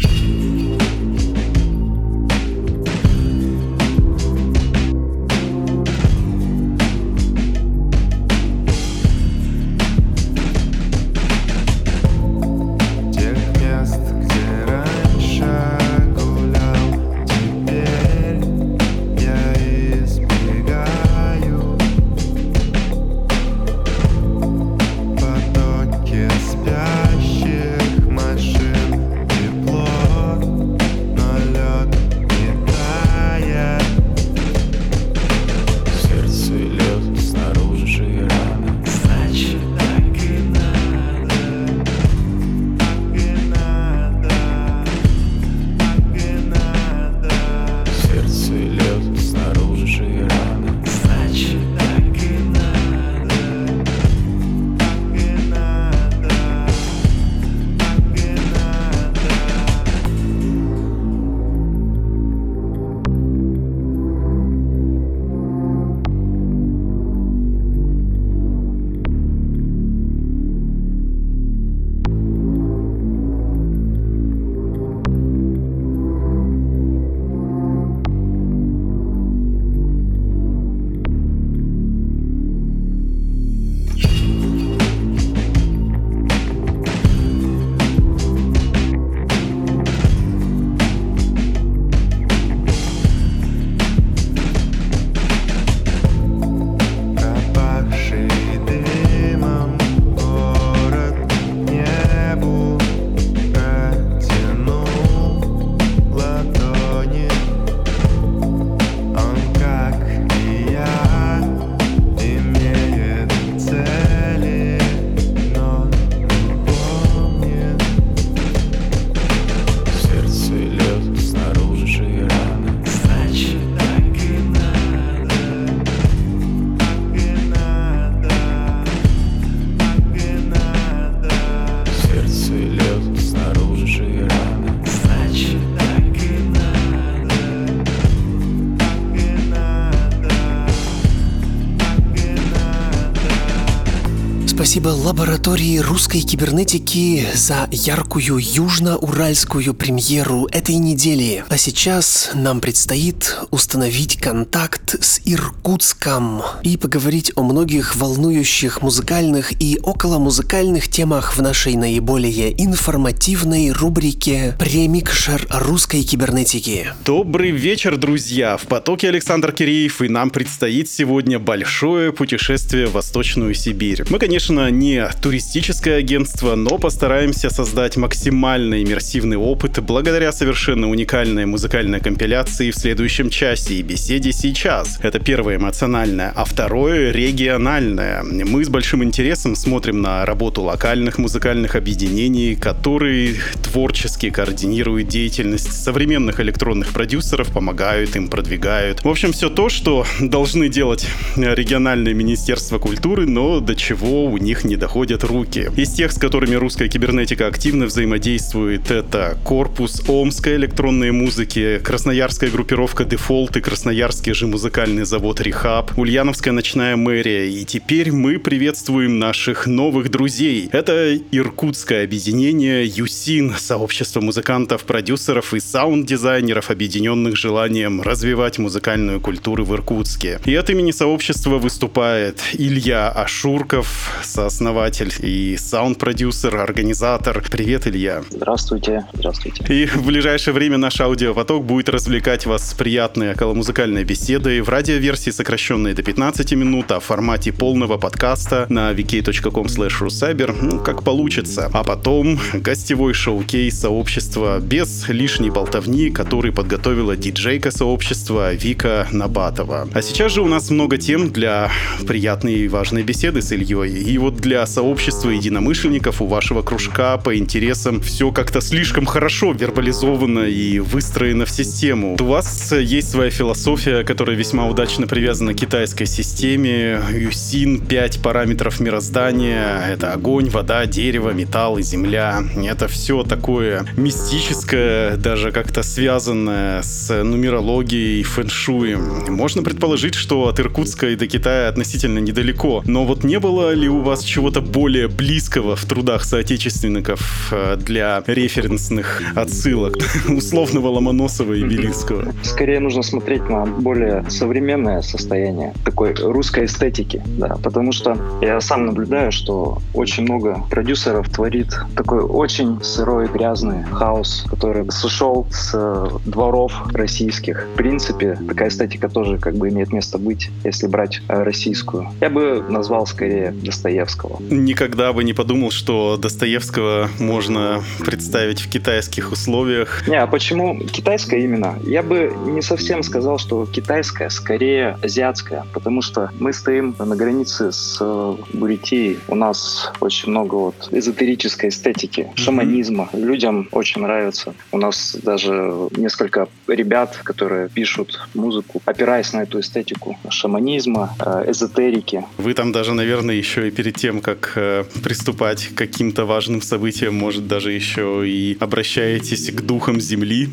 Спасибо 144.76 144.90
лаборатории 144.90 145.78
русской 145.78 146.20
кибернетики 146.20 147.26
за 147.34 147.66
яркую 147.70 148.36
южно-уральскую 148.36 149.72
премьеру 149.72 150.48
этой 150.52 150.74
недели. 150.74 151.44
А 151.48 151.56
сейчас 151.56 152.32
нам 152.34 152.60
предстоит 152.60 153.38
установить 153.50 154.18
контакт 154.18 155.02
с 155.02 155.22
Иркутском 155.24 156.42
и 156.62 156.76
поговорить 156.76 157.32
о 157.36 157.42
многих 157.42 157.96
волнующих 157.96 158.82
музыкальных 158.82 159.58
и 159.62 159.78
околомузыкальных 159.82 160.88
темах 160.88 161.38
в 161.38 161.40
нашей 161.40 161.74
наиболее 161.76 162.52
информативной 162.62 163.70
рубрике 163.70 164.56
«Премикшер 164.58 165.46
русской 165.48 166.02
кибернетики». 166.02 166.92
Добрый 167.02 167.50
вечер, 167.50 167.96
друзья! 167.96 168.58
В 168.58 168.66
потоке 168.66 169.08
Александр 169.08 169.52
Киреев, 169.52 170.02
и 170.02 170.10
нам 170.10 170.28
предстоит 170.28 170.90
сегодня 170.90 171.38
большое 171.38 172.12
путешествие 172.12 172.88
в 172.88 172.92
Восточную 172.92 173.54
Сибирь. 173.54 174.04
Мы, 174.10 174.18
конечно, 174.18 174.65
не 174.70 175.08
туристическое 175.20 175.98
агентство, 175.98 176.54
но 176.54 176.78
постараемся 176.78 177.50
создать 177.50 177.96
максимально 177.96 178.82
иммерсивный 178.82 179.36
опыт 179.36 179.82
благодаря 179.82 180.32
совершенно 180.32 180.88
уникальной 180.88 181.46
музыкальной 181.46 182.00
компиляции 182.00 182.70
в 182.70 182.76
следующем 182.76 183.30
часе 183.30 183.74
и 183.74 183.82
беседе 183.82 184.32
сейчас. 184.32 184.98
Это 185.02 185.18
первое 185.18 185.56
эмоциональное, 185.56 186.32
а 186.34 186.44
второе 186.44 187.12
региональное. 187.12 188.22
Мы 188.22 188.64
с 188.64 188.68
большим 188.68 189.02
интересом 189.02 189.56
смотрим 189.56 190.02
на 190.02 190.24
работу 190.24 190.62
локальных 190.62 191.18
музыкальных 191.18 191.76
объединений, 191.76 192.54
которые 192.54 193.36
творчески 193.62 194.30
координируют 194.30 195.08
деятельность 195.08 195.72
современных 195.72 196.40
электронных 196.40 196.92
продюсеров, 196.92 197.52
помогают 197.52 198.16
им, 198.16 198.28
продвигают. 198.28 199.04
В 199.04 199.08
общем, 199.08 199.32
все 199.32 199.50
то, 199.50 199.68
что 199.68 200.06
должны 200.20 200.68
делать 200.68 201.06
региональные 201.36 202.14
министерства 202.14 202.78
культуры, 202.78 203.26
но 203.26 203.60
до 203.60 203.74
чего 203.74 204.26
у 204.26 204.36
них 204.46 204.64
не 204.64 204.76
доходят 204.76 205.24
руки. 205.24 205.70
Из 205.76 205.92
тех, 205.92 206.12
с 206.12 206.18
которыми 206.18 206.54
русская 206.54 206.88
кибернетика 206.88 207.48
активно 207.48 207.86
взаимодействует, 207.86 208.90
это 208.90 209.36
корпус 209.44 210.02
Омской 210.08 210.56
электронной 210.56 211.10
музыки, 211.10 211.80
красноярская 211.82 212.48
группировка 212.50 213.04
Дефолт 213.04 213.56
и 213.56 213.60
красноярский 213.60 214.32
же 214.32 214.46
музыкальный 214.46 215.04
завод 215.04 215.40
Rehab, 215.40 215.98
Ульяновская 215.98 216.54
ночная 216.54 216.96
мэрия. 216.96 217.50
И 217.50 217.64
теперь 217.64 218.12
мы 218.12 218.38
приветствуем 218.38 219.18
наших 219.18 219.66
новых 219.66 220.10
друзей. 220.10 220.68
Это 220.72 221.16
иркутское 221.32 222.04
объединение 222.04 222.86
ЮСИН, 222.86 223.54
сообщество 223.58 224.20
музыкантов, 224.20 224.84
продюсеров 224.84 225.54
и 225.54 225.60
саунд-дизайнеров, 225.60 226.70
объединенных 226.70 227.36
желанием 227.36 228.00
развивать 228.00 228.58
музыкальную 228.58 229.20
культуру 229.20 229.64
в 229.64 229.74
Иркутске. 229.74 230.38
И 230.44 230.54
от 230.54 230.70
имени 230.70 230.92
сообщества 230.92 231.58
выступает 231.58 232.40
Илья 232.52 233.08
Ашурков, 233.08 234.12
сооснователь 234.36 235.14
и 235.20 235.56
саунд-продюсер, 235.56 236.56
организатор. 236.56 237.42
Привет, 237.50 237.86
Илья. 237.86 238.22
Здравствуйте, 238.28 239.06
здравствуйте. 239.14 239.64
И 239.70 239.86
в 239.86 240.04
ближайшее 240.04 240.52
время 240.52 240.76
наш 240.76 241.00
аудиопоток 241.00 241.64
будет 241.64 241.88
развлекать 241.88 242.44
вас 242.44 242.68
с 242.68 242.74
приятной 242.74 243.32
околомузыкальной 243.32 244.04
беседой 244.04 244.60
в 244.60 244.68
радиоверсии, 244.68 245.30
сокращенной 245.30 245.94
до 245.94 246.02
15 246.02 246.52
минут, 246.52 246.92
а 246.92 247.00
в 247.00 247.04
формате 247.04 247.50
полного 247.50 247.96
подкаста 247.96 248.66
на 248.68 248.92
vk.com 248.92 249.64
rusaber, 249.64 250.54
ну, 250.60 250.80
как 250.80 251.02
получится. 251.02 251.70
А 251.72 251.82
потом 251.82 252.38
гостевой 252.52 253.14
шоу-кейс 253.14 253.80
сообщества 253.80 254.60
без 254.60 255.08
лишней 255.08 255.48
болтовни, 255.48 256.10
который 256.10 256.52
подготовила 256.52 257.16
диджейка 257.16 257.70
сообщества 257.70 258.52
Вика 258.52 259.08
Набатова. 259.12 259.88
А 259.94 260.02
сейчас 260.02 260.32
же 260.32 260.42
у 260.42 260.46
нас 260.46 260.68
много 260.68 260.98
тем 260.98 261.32
для 261.32 261.70
приятной 262.06 262.56
и 262.56 262.68
важной 262.68 263.02
беседы 263.02 263.40
с 263.40 263.50
Ильей. 263.50 264.02
И 264.02 264.18
вот 264.25 264.25
для 264.30 264.66
сообщества 264.66 265.30
единомышленников 265.30 266.22
у 266.22 266.26
вашего 266.26 266.62
кружка 266.62 267.16
по 267.18 267.36
интересам 267.36 268.00
все 268.00 268.32
как-то 268.32 268.60
слишком 268.60 269.06
хорошо 269.06 269.52
вербализовано 269.52 270.40
и 270.40 270.78
выстроено 270.78 271.44
в 271.46 271.50
систему. 271.50 272.16
У 272.20 272.24
вас 272.24 272.72
есть 272.72 273.10
своя 273.10 273.30
философия, 273.30 274.04
которая 274.04 274.36
весьма 274.36 274.66
удачно 274.66 275.06
привязана 275.06 275.54
к 275.54 275.56
китайской 275.58 276.06
системе. 276.06 277.00
Юсин, 277.12 277.80
5 277.80 278.22
параметров 278.22 278.80
мироздания. 278.80 279.80
Это 279.88 280.12
огонь, 280.12 280.48
вода, 280.48 280.86
дерево, 280.86 281.30
металл 281.30 281.78
и 281.78 281.82
земля. 281.82 282.42
Это 282.56 282.88
все 282.88 283.22
такое 283.22 283.86
мистическое, 283.96 285.16
даже 285.16 285.52
как-то 285.52 285.82
связанное 285.82 286.82
с 286.82 287.22
нумерологией 287.22 288.20
и 288.20 288.22
фэншуем. 288.22 289.26
Можно 289.28 289.62
предположить, 289.62 290.14
что 290.14 290.48
от 290.48 290.60
Иркутска 290.60 291.08
и 291.10 291.16
до 291.16 291.26
Китая 291.26 291.68
относительно 291.68 292.18
недалеко. 292.18 292.82
Но 292.86 293.04
вот 293.04 293.24
не 293.24 293.38
было 293.38 293.72
ли 293.72 293.88
у 293.88 294.00
вас 294.00 294.15
чего-то 294.24 294.60
более 294.60 295.08
близкого 295.08 295.76
в 295.76 295.84
трудах 295.84 296.24
соотечественников 296.24 297.52
э, 297.52 297.76
для 297.76 298.22
референсных 298.26 299.22
отсылок 299.34 299.96
условного 300.28 300.88
Ломоносова 300.88 301.52
и 301.54 301.62
Белицкого? 301.62 302.32
Скорее 302.42 302.80
нужно 302.80 303.02
смотреть 303.02 303.48
на 303.48 303.66
более 303.66 304.28
современное 304.30 305.02
состояние 305.02 305.74
такой 305.84 306.14
русской 306.14 306.66
эстетики, 306.66 307.22
да, 307.26 307.56
потому 307.62 307.92
что 307.92 308.16
я 308.40 308.60
сам 308.60 308.86
наблюдаю, 308.86 309.32
что 309.32 309.78
очень 309.94 310.24
много 310.24 310.62
продюсеров 310.70 311.28
творит 311.28 311.68
такой 311.94 312.20
очень 312.22 312.82
сырой, 312.82 313.28
грязный 313.28 313.84
хаос, 313.84 314.44
который 314.48 314.90
сошел 314.90 315.46
с 315.50 316.10
дворов 316.24 316.72
российских. 316.92 317.66
В 317.74 317.76
принципе, 317.76 318.38
такая 318.48 318.68
эстетика 318.68 319.08
тоже 319.08 319.38
как 319.38 319.54
бы 319.54 319.68
имеет 319.68 319.92
место 319.92 320.18
быть, 320.18 320.50
если 320.64 320.86
брать 320.86 321.20
э, 321.28 321.42
российскую. 321.42 322.08
Я 322.20 322.30
бы 322.30 322.64
назвал 322.68 323.06
скорее 323.06 323.52
Достоевского. 323.52 324.05
Никогда 324.50 325.12
бы 325.12 325.24
не 325.24 325.32
подумал, 325.32 325.70
что 325.70 326.16
Достоевского 326.16 327.08
можно 327.18 327.82
представить 328.04 328.60
в 328.60 328.70
китайских 328.70 329.32
условиях. 329.32 330.06
Не, 330.06 330.16
а 330.16 330.26
почему 330.26 330.80
китайская 330.86 331.42
именно? 331.42 331.78
Я 331.84 332.02
бы 332.02 332.32
не 332.46 332.62
совсем 332.62 333.02
сказал, 333.02 333.38
что 333.38 333.66
китайская, 333.66 334.30
скорее 334.30 334.98
азиатская, 335.02 335.64
потому 335.72 336.02
что 336.02 336.30
мы 336.38 336.52
стоим 336.52 336.94
на 336.98 337.16
границе 337.16 337.72
с 337.72 337.98
э, 338.00 338.36
Бурятией. 338.52 339.18
У 339.28 339.34
нас 339.34 339.92
очень 340.00 340.30
много 340.30 340.54
вот 340.54 340.88
эзотерической 340.90 341.70
эстетики, 341.70 342.30
шаманизма. 342.34 343.08
Людям 343.12 343.68
очень 343.72 344.02
нравится. 344.02 344.54
У 344.72 344.78
нас 344.78 345.16
даже 345.22 345.88
несколько 345.96 346.48
ребят, 346.66 347.20
которые 347.24 347.68
пишут 347.68 348.28
музыку, 348.34 348.82
опираясь 348.84 349.32
на 349.32 349.42
эту 349.42 349.60
эстетику 349.60 350.18
шаманизма, 350.28 351.14
э, 351.18 351.50
эзотерики. 351.50 352.24
Вы 352.38 352.54
там 352.54 352.72
даже, 352.72 352.94
наверное, 352.94 353.34
еще 353.34 353.68
и 353.68 353.70
перед 353.70 353.95
тем, 353.96 354.20
как 354.20 354.52
э, 354.56 354.84
приступать 355.02 355.68
к 355.68 355.74
каким-то 355.74 356.24
важным 356.24 356.62
событиям, 356.62 357.14
может, 357.14 357.48
даже 357.48 357.72
еще 357.72 358.28
и 358.28 358.56
обращаетесь 358.60 359.50
к 359.50 359.60
духам 359.62 360.00
Земли. 360.00 360.48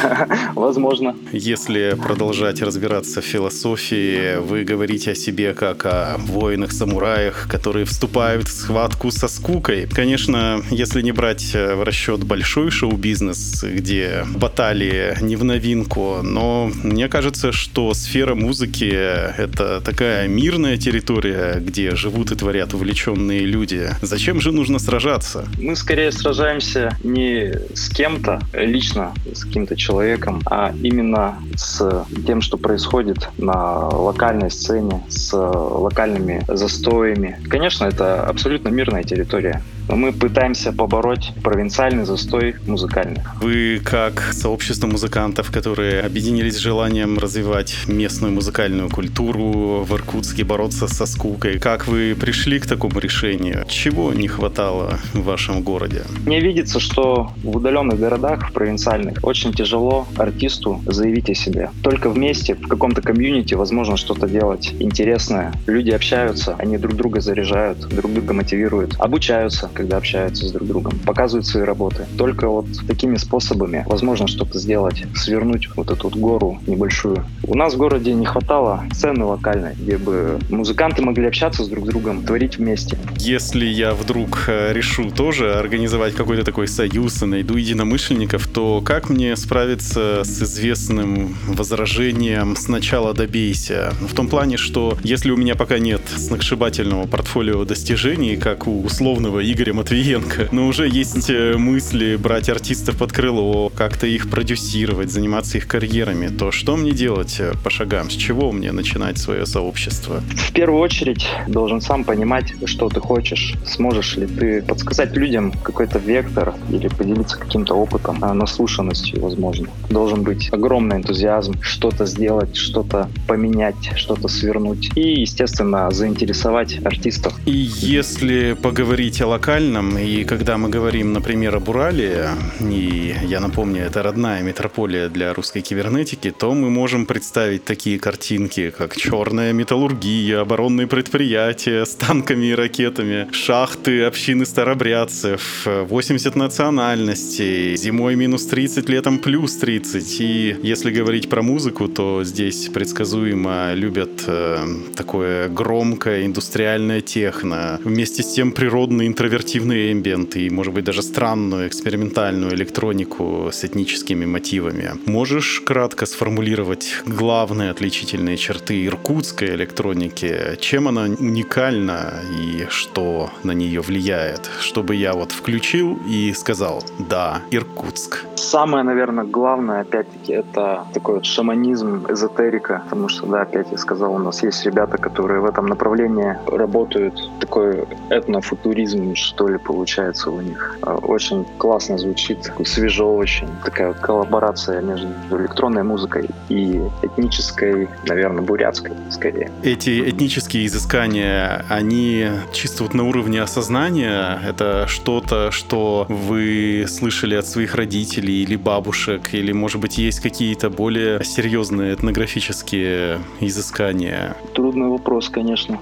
Возможно. 0.54 1.16
Если 1.32 1.96
продолжать 2.00 2.62
разбираться 2.62 3.20
в 3.20 3.24
философии, 3.24 4.36
вы 4.36 4.64
говорите 4.64 5.12
о 5.12 5.14
себе 5.14 5.54
как 5.54 5.86
о 5.86 6.18
воинах-самураях, 6.18 7.48
которые 7.50 7.84
вступают 7.84 8.48
в 8.48 8.52
схватку 8.52 9.10
со 9.10 9.28
скукой. 9.28 9.88
Конечно, 9.88 10.62
если 10.70 11.02
не 11.02 11.12
брать 11.12 11.54
э, 11.54 11.74
в 11.74 11.82
расчет 11.82 12.24
большой 12.24 12.70
шоу-бизнес, 12.70 13.64
где 13.64 14.24
баталии 14.36 15.16
не 15.22 15.36
в 15.36 15.44
новинку, 15.44 16.20
но 16.22 16.70
мне 16.82 17.08
кажется, 17.08 17.52
что 17.52 17.94
сфера 17.94 18.34
музыки— 18.34 18.90
это 19.38 19.80
такая 19.80 20.28
мирная 20.28 20.76
территория, 20.76 21.60
где 21.60 21.96
живут 21.96 22.32
и 22.32 22.36
творят 22.36 22.74
увлеченные 22.82 23.44
люди. 23.44 23.90
Зачем 24.02 24.40
же 24.40 24.50
нужно 24.50 24.80
сражаться? 24.80 25.46
Мы 25.58 25.76
скорее 25.76 26.10
сражаемся 26.10 26.96
не 27.04 27.52
с 27.74 27.88
кем-то 27.88 28.40
лично, 28.52 29.14
с 29.32 29.44
каким-то 29.44 29.76
человеком, 29.76 30.42
а 30.46 30.74
именно 30.82 31.38
с 31.54 32.04
тем, 32.26 32.42
что 32.42 32.56
происходит 32.56 33.28
на 33.38 33.88
локальной 33.88 34.50
сцене, 34.50 35.00
с 35.08 35.32
локальными 35.32 36.42
застоями. 36.48 37.38
Конечно, 37.48 37.84
это 37.84 38.24
абсолютно 38.24 38.68
мирная 38.68 39.04
территория 39.04 39.62
но 39.88 39.96
мы 39.96 40.12
пытаемся 40.12 40.72
побороть 40.72 41.32
провинциальный 41.42 42.04
застой 42.04 42.56
музыкальный. 42.66 43.20
Вы 43.40 43.80
как 43.84 44.32
сообщество 44.32 44.86
музыкантов, 44.86 45.50
которые 45.50 46.00
объединились 46.00 46.56
с 46.56 46.58
желанием 46.58 47.18
развивать 47.18 47.74
местную 47.86 48.32
музыкальную 48.32 48.88
культуру 48.88 49.84
в 49.84 49.94
Иркутске, 49.94 50.44
бороться 50.44 50.88
со 50.88 51.06
скукой, 51.06 51.58
как 51.58 51.86
вы 51.86 52.16
пришли 52.18 52.58
к 52.58 52.66
такому 52.66 52.98
решению? 52.98 53.64
Чего 53.68 54.12
не 54.12 54.28
хватало 54.28 54.98
в 55.12 55.22
вашем 55.22 55.62
городе? 55.62 56.02
Мне 56.26 56.40
видится, 56.40 56.80
что 56.80 57.32
в 57.42 57.56
удаленных 57.56 57.98
городах, 57.98 58.50
в 58.50 58.52
провинциальных, 58.52 59.18
очень 59.22 59.52
тяжело 59.52 60.06
артисту 60.16 60.80
заявить 60.86 61.30
о 61.30 61.34
себе. 61.34 61.70
Только 61.82 62.10
вместе, 62.10 62.54
в 62.54 62.68
каком-то 62.68 63.02
комьюнити 63.02 63.54
возможно 63.54 63.96
что-то 63.96 64.28
делать 64.28 64.74
интересное. 64.78 65.52
Люди 65.66 65.90
общаются, 65.90 66.54
они 66.58 66.78
друг 66.78 66.94
друга 66.94 67.20
заряжают, 67.20 67.78
друг 67.88 68.12
друга 68.12 68.32
мотивируют, 68.32 68.96
обучаются, 68.98 69.70
когда 69.82 69.96
общаются 69.96 70.46
с 70.46 70.52
друг 70.52 70.68
другом, 70.68 70.92
показывают 71.04 71.44
свои 71.46 71.64
работы. 71.64 72.06
Только 72.16 72.48
вот 72.48 72.66
такими 72.86 73.16
способами 73.16 73.84
возможно 73.88 74.28
что-то 74.28 74.60
сделать, 74.60 75.04
свернуть 75.16 75.68
вот 75.74 75.90
эту 75.90 76.08
вот 76.08 76.16
гору 76.16 76.60
небольшую. 76.68 77.24
У 77.42 77.56
нас 77.56 77.74
в 77.74 77.78
городе 77.78 78.14
не 78.14 78.24
хватало 78.24 78.84
сцены 78.92 79.24
локальной, 79.24 79.74
где 79.74 79.98
бы 79.98 80.38
музыканты 80.50 81.02
могли 81.02 81.26
общаться 81.26 81.64
с 81.64 81.68
друг 81.68 81.86
другом, 81.86 82.22
творить 82.22 82.58
вместе. 82.58 82.96
Если 83.18 83.66
я 83.66 83.92
вдруг 83.92 84.44
э, 84.46 84.72
решу 84.72 85.10
тоже 85.10 85.54
организовать 85.54 86.14
какой-то 86.14 86.44
такой 86.44 86.68
союз 86.68 87.20
и 87.22 87.26
найду 87.26 87.56
единомышленников, 87.56 88.46
то 88.46 88.82
как 88.82 89.10
мне 89.10 89.34
справиться 89.34 90.22
с 90.22 90.42
известным 90.42 91.36
возражением 91.48 92.54
«сначала 92.54 93.14
добейся»? 93.14 93.92
В 94.00 94.14
том 94.14 94.28
плане, 94.28 94.58
что 94.58 94.96
если 95.02 95.32
у 95.32 95.36
меня 95.36 95.56
пока 95.56 95.80
нет 95.80 96.02
сногсшибательного 96.16 97.08
портфолио 97.08 97.64
достижений, 97.64 98.36
как 98.36 98.68
у 98.68 98.84
условного 98.92 99.40
Игоря 99.40 99.61
Игоря 99.62 99.74
Матвиенко. 99.74 100.48
Но 100.50 100.66
уже 100.66 100.88
есть 100.88 101.30
э, 101.30 101.56
мысли 101.56 102.16
брать 102.16 102.48
артистов 102.48 102.96
под 102.96 103.12
крыло, 103.12 103.68
как-то 103.68 104.08
их 104.08 104.28
продюсировать, 104.28 105.12
заниматься 105.12 105.58
их 105.58 105.68
карьерами. 105.68 106.26
То 106.26 106.50
что 106.50 106.76
мне 106.76 106.90
делать 106.90 107.36
э, 107.38 107.52
по 107.62 107.70
шагам? 107.70 108.10
С 108.10 108.14
чего 108.14 108.50
мне 108.50 108.72
начинать 108.72 109.18
свое 109.18 109.46
сообщество? 109.46 110.20
В 110.34 110.52
первую 110.52 110.80
очередь 110.80 111.28
должен 111.46 111.80
сам 111.80 112.02
понимать, 112.02 112.52
что 112.64 112.88
ты 112.88 112.98
хочешь. 112.98 113.54
Сможешь 113.64 114.16
ли 114.16 114.26
ты 114.26 114.62
подсказать 114.62 115.16
людям 115.16 115.52
какой-то 115.52 116.00
вектор 116.00 116.54
или 116.68 116.88
поделиться 116.88 117.38
каким-то 117.38 117.74
опытом, 117.74 118.18
а, 118.20 118.34
наслушанностью, 118.34 119.20
возможно. 119.20 119.68
Должен 119.90 120.24
быть 120.24 120.52
огромный 120.52 120.96
энтузиазм 120.96 121.62
что-то 121.62 122.06
сделать, 122.06 122.56
что-то 122.56 123.08
поменять, 123.28 123.92
что-то 123.94 124.26
свернуть. 124.26 124.90
И, 124.96 125.20
естественно, 125.20 125.88
заинтересовать 125.92 126.84
артистов. 126.84 127.32
И 127.46 127.52
если 127.52 128.56
поговорить 128.60 129.22
о 129.22 129.28
локальном, 129.52 129.98
и 129.98 130.24
когда 130.24 130.56
мы 130.56 130.70
говорим, 130.70 131.12
например, 131.12 131.56
об 131.56 131.68
Урале, 131.68 132.30
и 132.60 133.14
я 133.22 133.40
напомню, 133.40 133.82
это 133.82 134.02
родная 134.02 134.42
метрополия 134.42 135.08
для 135.08 135.34
русской 135.34 135.60
кибернетики, 135.60 136.30
то 136.30 136.54
мы 136.54 136.70
можем 136.70 137.04
представить 137.04 137.64
такие 137.64 137.98
картинки, 137.98 138.70
как 138.70 138.96
черная 138.96 139.52
металлургия, 139.52 140.40
оборонные 140.40 140.86
предприятия 140.86 141.84
с 141.84 141.94
танками 141.94 142.46
и 142.46 142.54
ракетами, 142.54 143.28
шахты, 143.32 144.04
общины 144.04 144.46
старобрядцев, 144.46 145.66
80 145.66 146.34
национальностей, 146.34 147.76
зимой 147.76 148.16
минус 148.16 148.46
30, 148.46 148.88
летом 148.88 149.18
плюс 149.18 149.56
30. 149.56 150.20
И 150.20 150.56
если 150.62 150.90
говорить 150.90 151.28
про 151.28 151.42
музыку, 151.42 151.88
то 151.88 152.24
здесь 152.24 152.68
предсказуемо 152.68 153.74
любят 153.74 154.24
э, 154.26 154.66
такое 154.96 155.48
громкое 155.48 156.24
индустриальное 156.24 157.02
техно, 157.02 157.78
вместе 157.84 158.22
с 158.22 158.32
тем 158.32 158.52
природные 158.52 159.08
интровертивные 159.42 159.92
эмбиенты 159.92 160.46
и, 160.46 160.50
может 160.50 160.72
быть, 160.72 160.84
даже 160.84 161.02
странную 161.02 161.66
экспериментальную 161.66 162.54
электронику 162.54 163.48
с 163.50 163.64
этническими 163.64 164.24
мотивами. 164.24 164.92
Можешь 165.06 165.60
кратко 165.60 166.06
сформулировать 166.06 167.02
главные 167.06 167.70
отличительные 167.70 168.36
черты 168.36 168.86
иркутской 168.86 169.48
электроники? 169.56 170.56
Чем 170.60 170.88
она 170.88 171.02
уникальна 171.02 172.22
и 172.40 172.66
что 172.70 173.30
на 173.42 173.52
нее 173.52 173.80
влияет? 173.80 174.48
Чтобы 174.60 174.94
я 174.94 175.12
вот 175.12 175.32
включил 175.32 175.98
и 176.08 176.32
сказал, 176.34 176.84
да, 176.98 177.42
Иркутск. 177.50 178.24
Самое, 178.36 178.84
наверное, 178.84 179.24
главное, 179.24 179.80
опять-таки, 179.80 180.32
это 180.32 180.86
такой 180.94 181.14
вот 181.14 181.24
шаманизм, 181.24 182.06
эзотерика, 182.08 182.82
потому 182.84 183.08
что, 183.08 183.26
да, 183.26 183.42
опять 183.42 183.66
я 183.72 183.78
сказал, 183.78 184.14
у 184.14 184.18
нас 184.18 184.42
есть 184.42 184.64
ребята, 184.66 184.98
которые 184.98 185.40
в 185.40 185.46
этом 185.46 185.66
направлении 185.66 186.36
работают, 186.46 187.14
такой 187.40 187.84
этнофутуризм, 188.10 189.14
что 189.34 189.48
ли, 189.48 189.58
получается 189.58 190.30
у 190.30 190.40
них. 190.40 190.78
А, 190.82 190.96
очень 190.96 191.44
классно 191.58 191.98
звучит, 191.98 192.52
свежо 192.64 193.16
очень, 193.16 193.48
такая 193.64 193.88
вот 193.88 193.98
коллаборация 193.98 194.82
между 194.82 195.08
электронной 195.30 195.82
музыкой 195.82 196.28
и 196.48 196.80
этнической, 197.02 197.88
наверное, 198.06 198.42
бурятской, 198.42 198.92
скорее. 199.10 199.50
Эти 199.62 200.10
этнические 200.10 200.66
изыскания, 200.66 201.64
они 201.70 202.26
чисто 202.52 202.82
вот 202.82 202.94
на 202.94 203.08
уровне 203.08 203.40
осознания, 203.40 204.38
это 204.46 204.86
что-то, 204.86 205.50
что 205.50 206.06
вы 206.08 206.84
слышали 206.88 207.34
от 207.34 207.46
своих 207.46 207.74
родителей 207.74 208.42
или 208.42 208.56
бабушек, 208.56 209.30
или, 209.32 209.52
может 209.52 209.80
быть, 209.80 209.96
есть 209.98 210.20
какие-то 210.20 210.68
более 210.68 211.24
серьезные 211.24 211.94
этнографические 211.94 213.18
изыскания? 213.40 214.36
Трудный 214.54 214.88
вопрос, 214.88 215.28
конечно. 215.30 215.78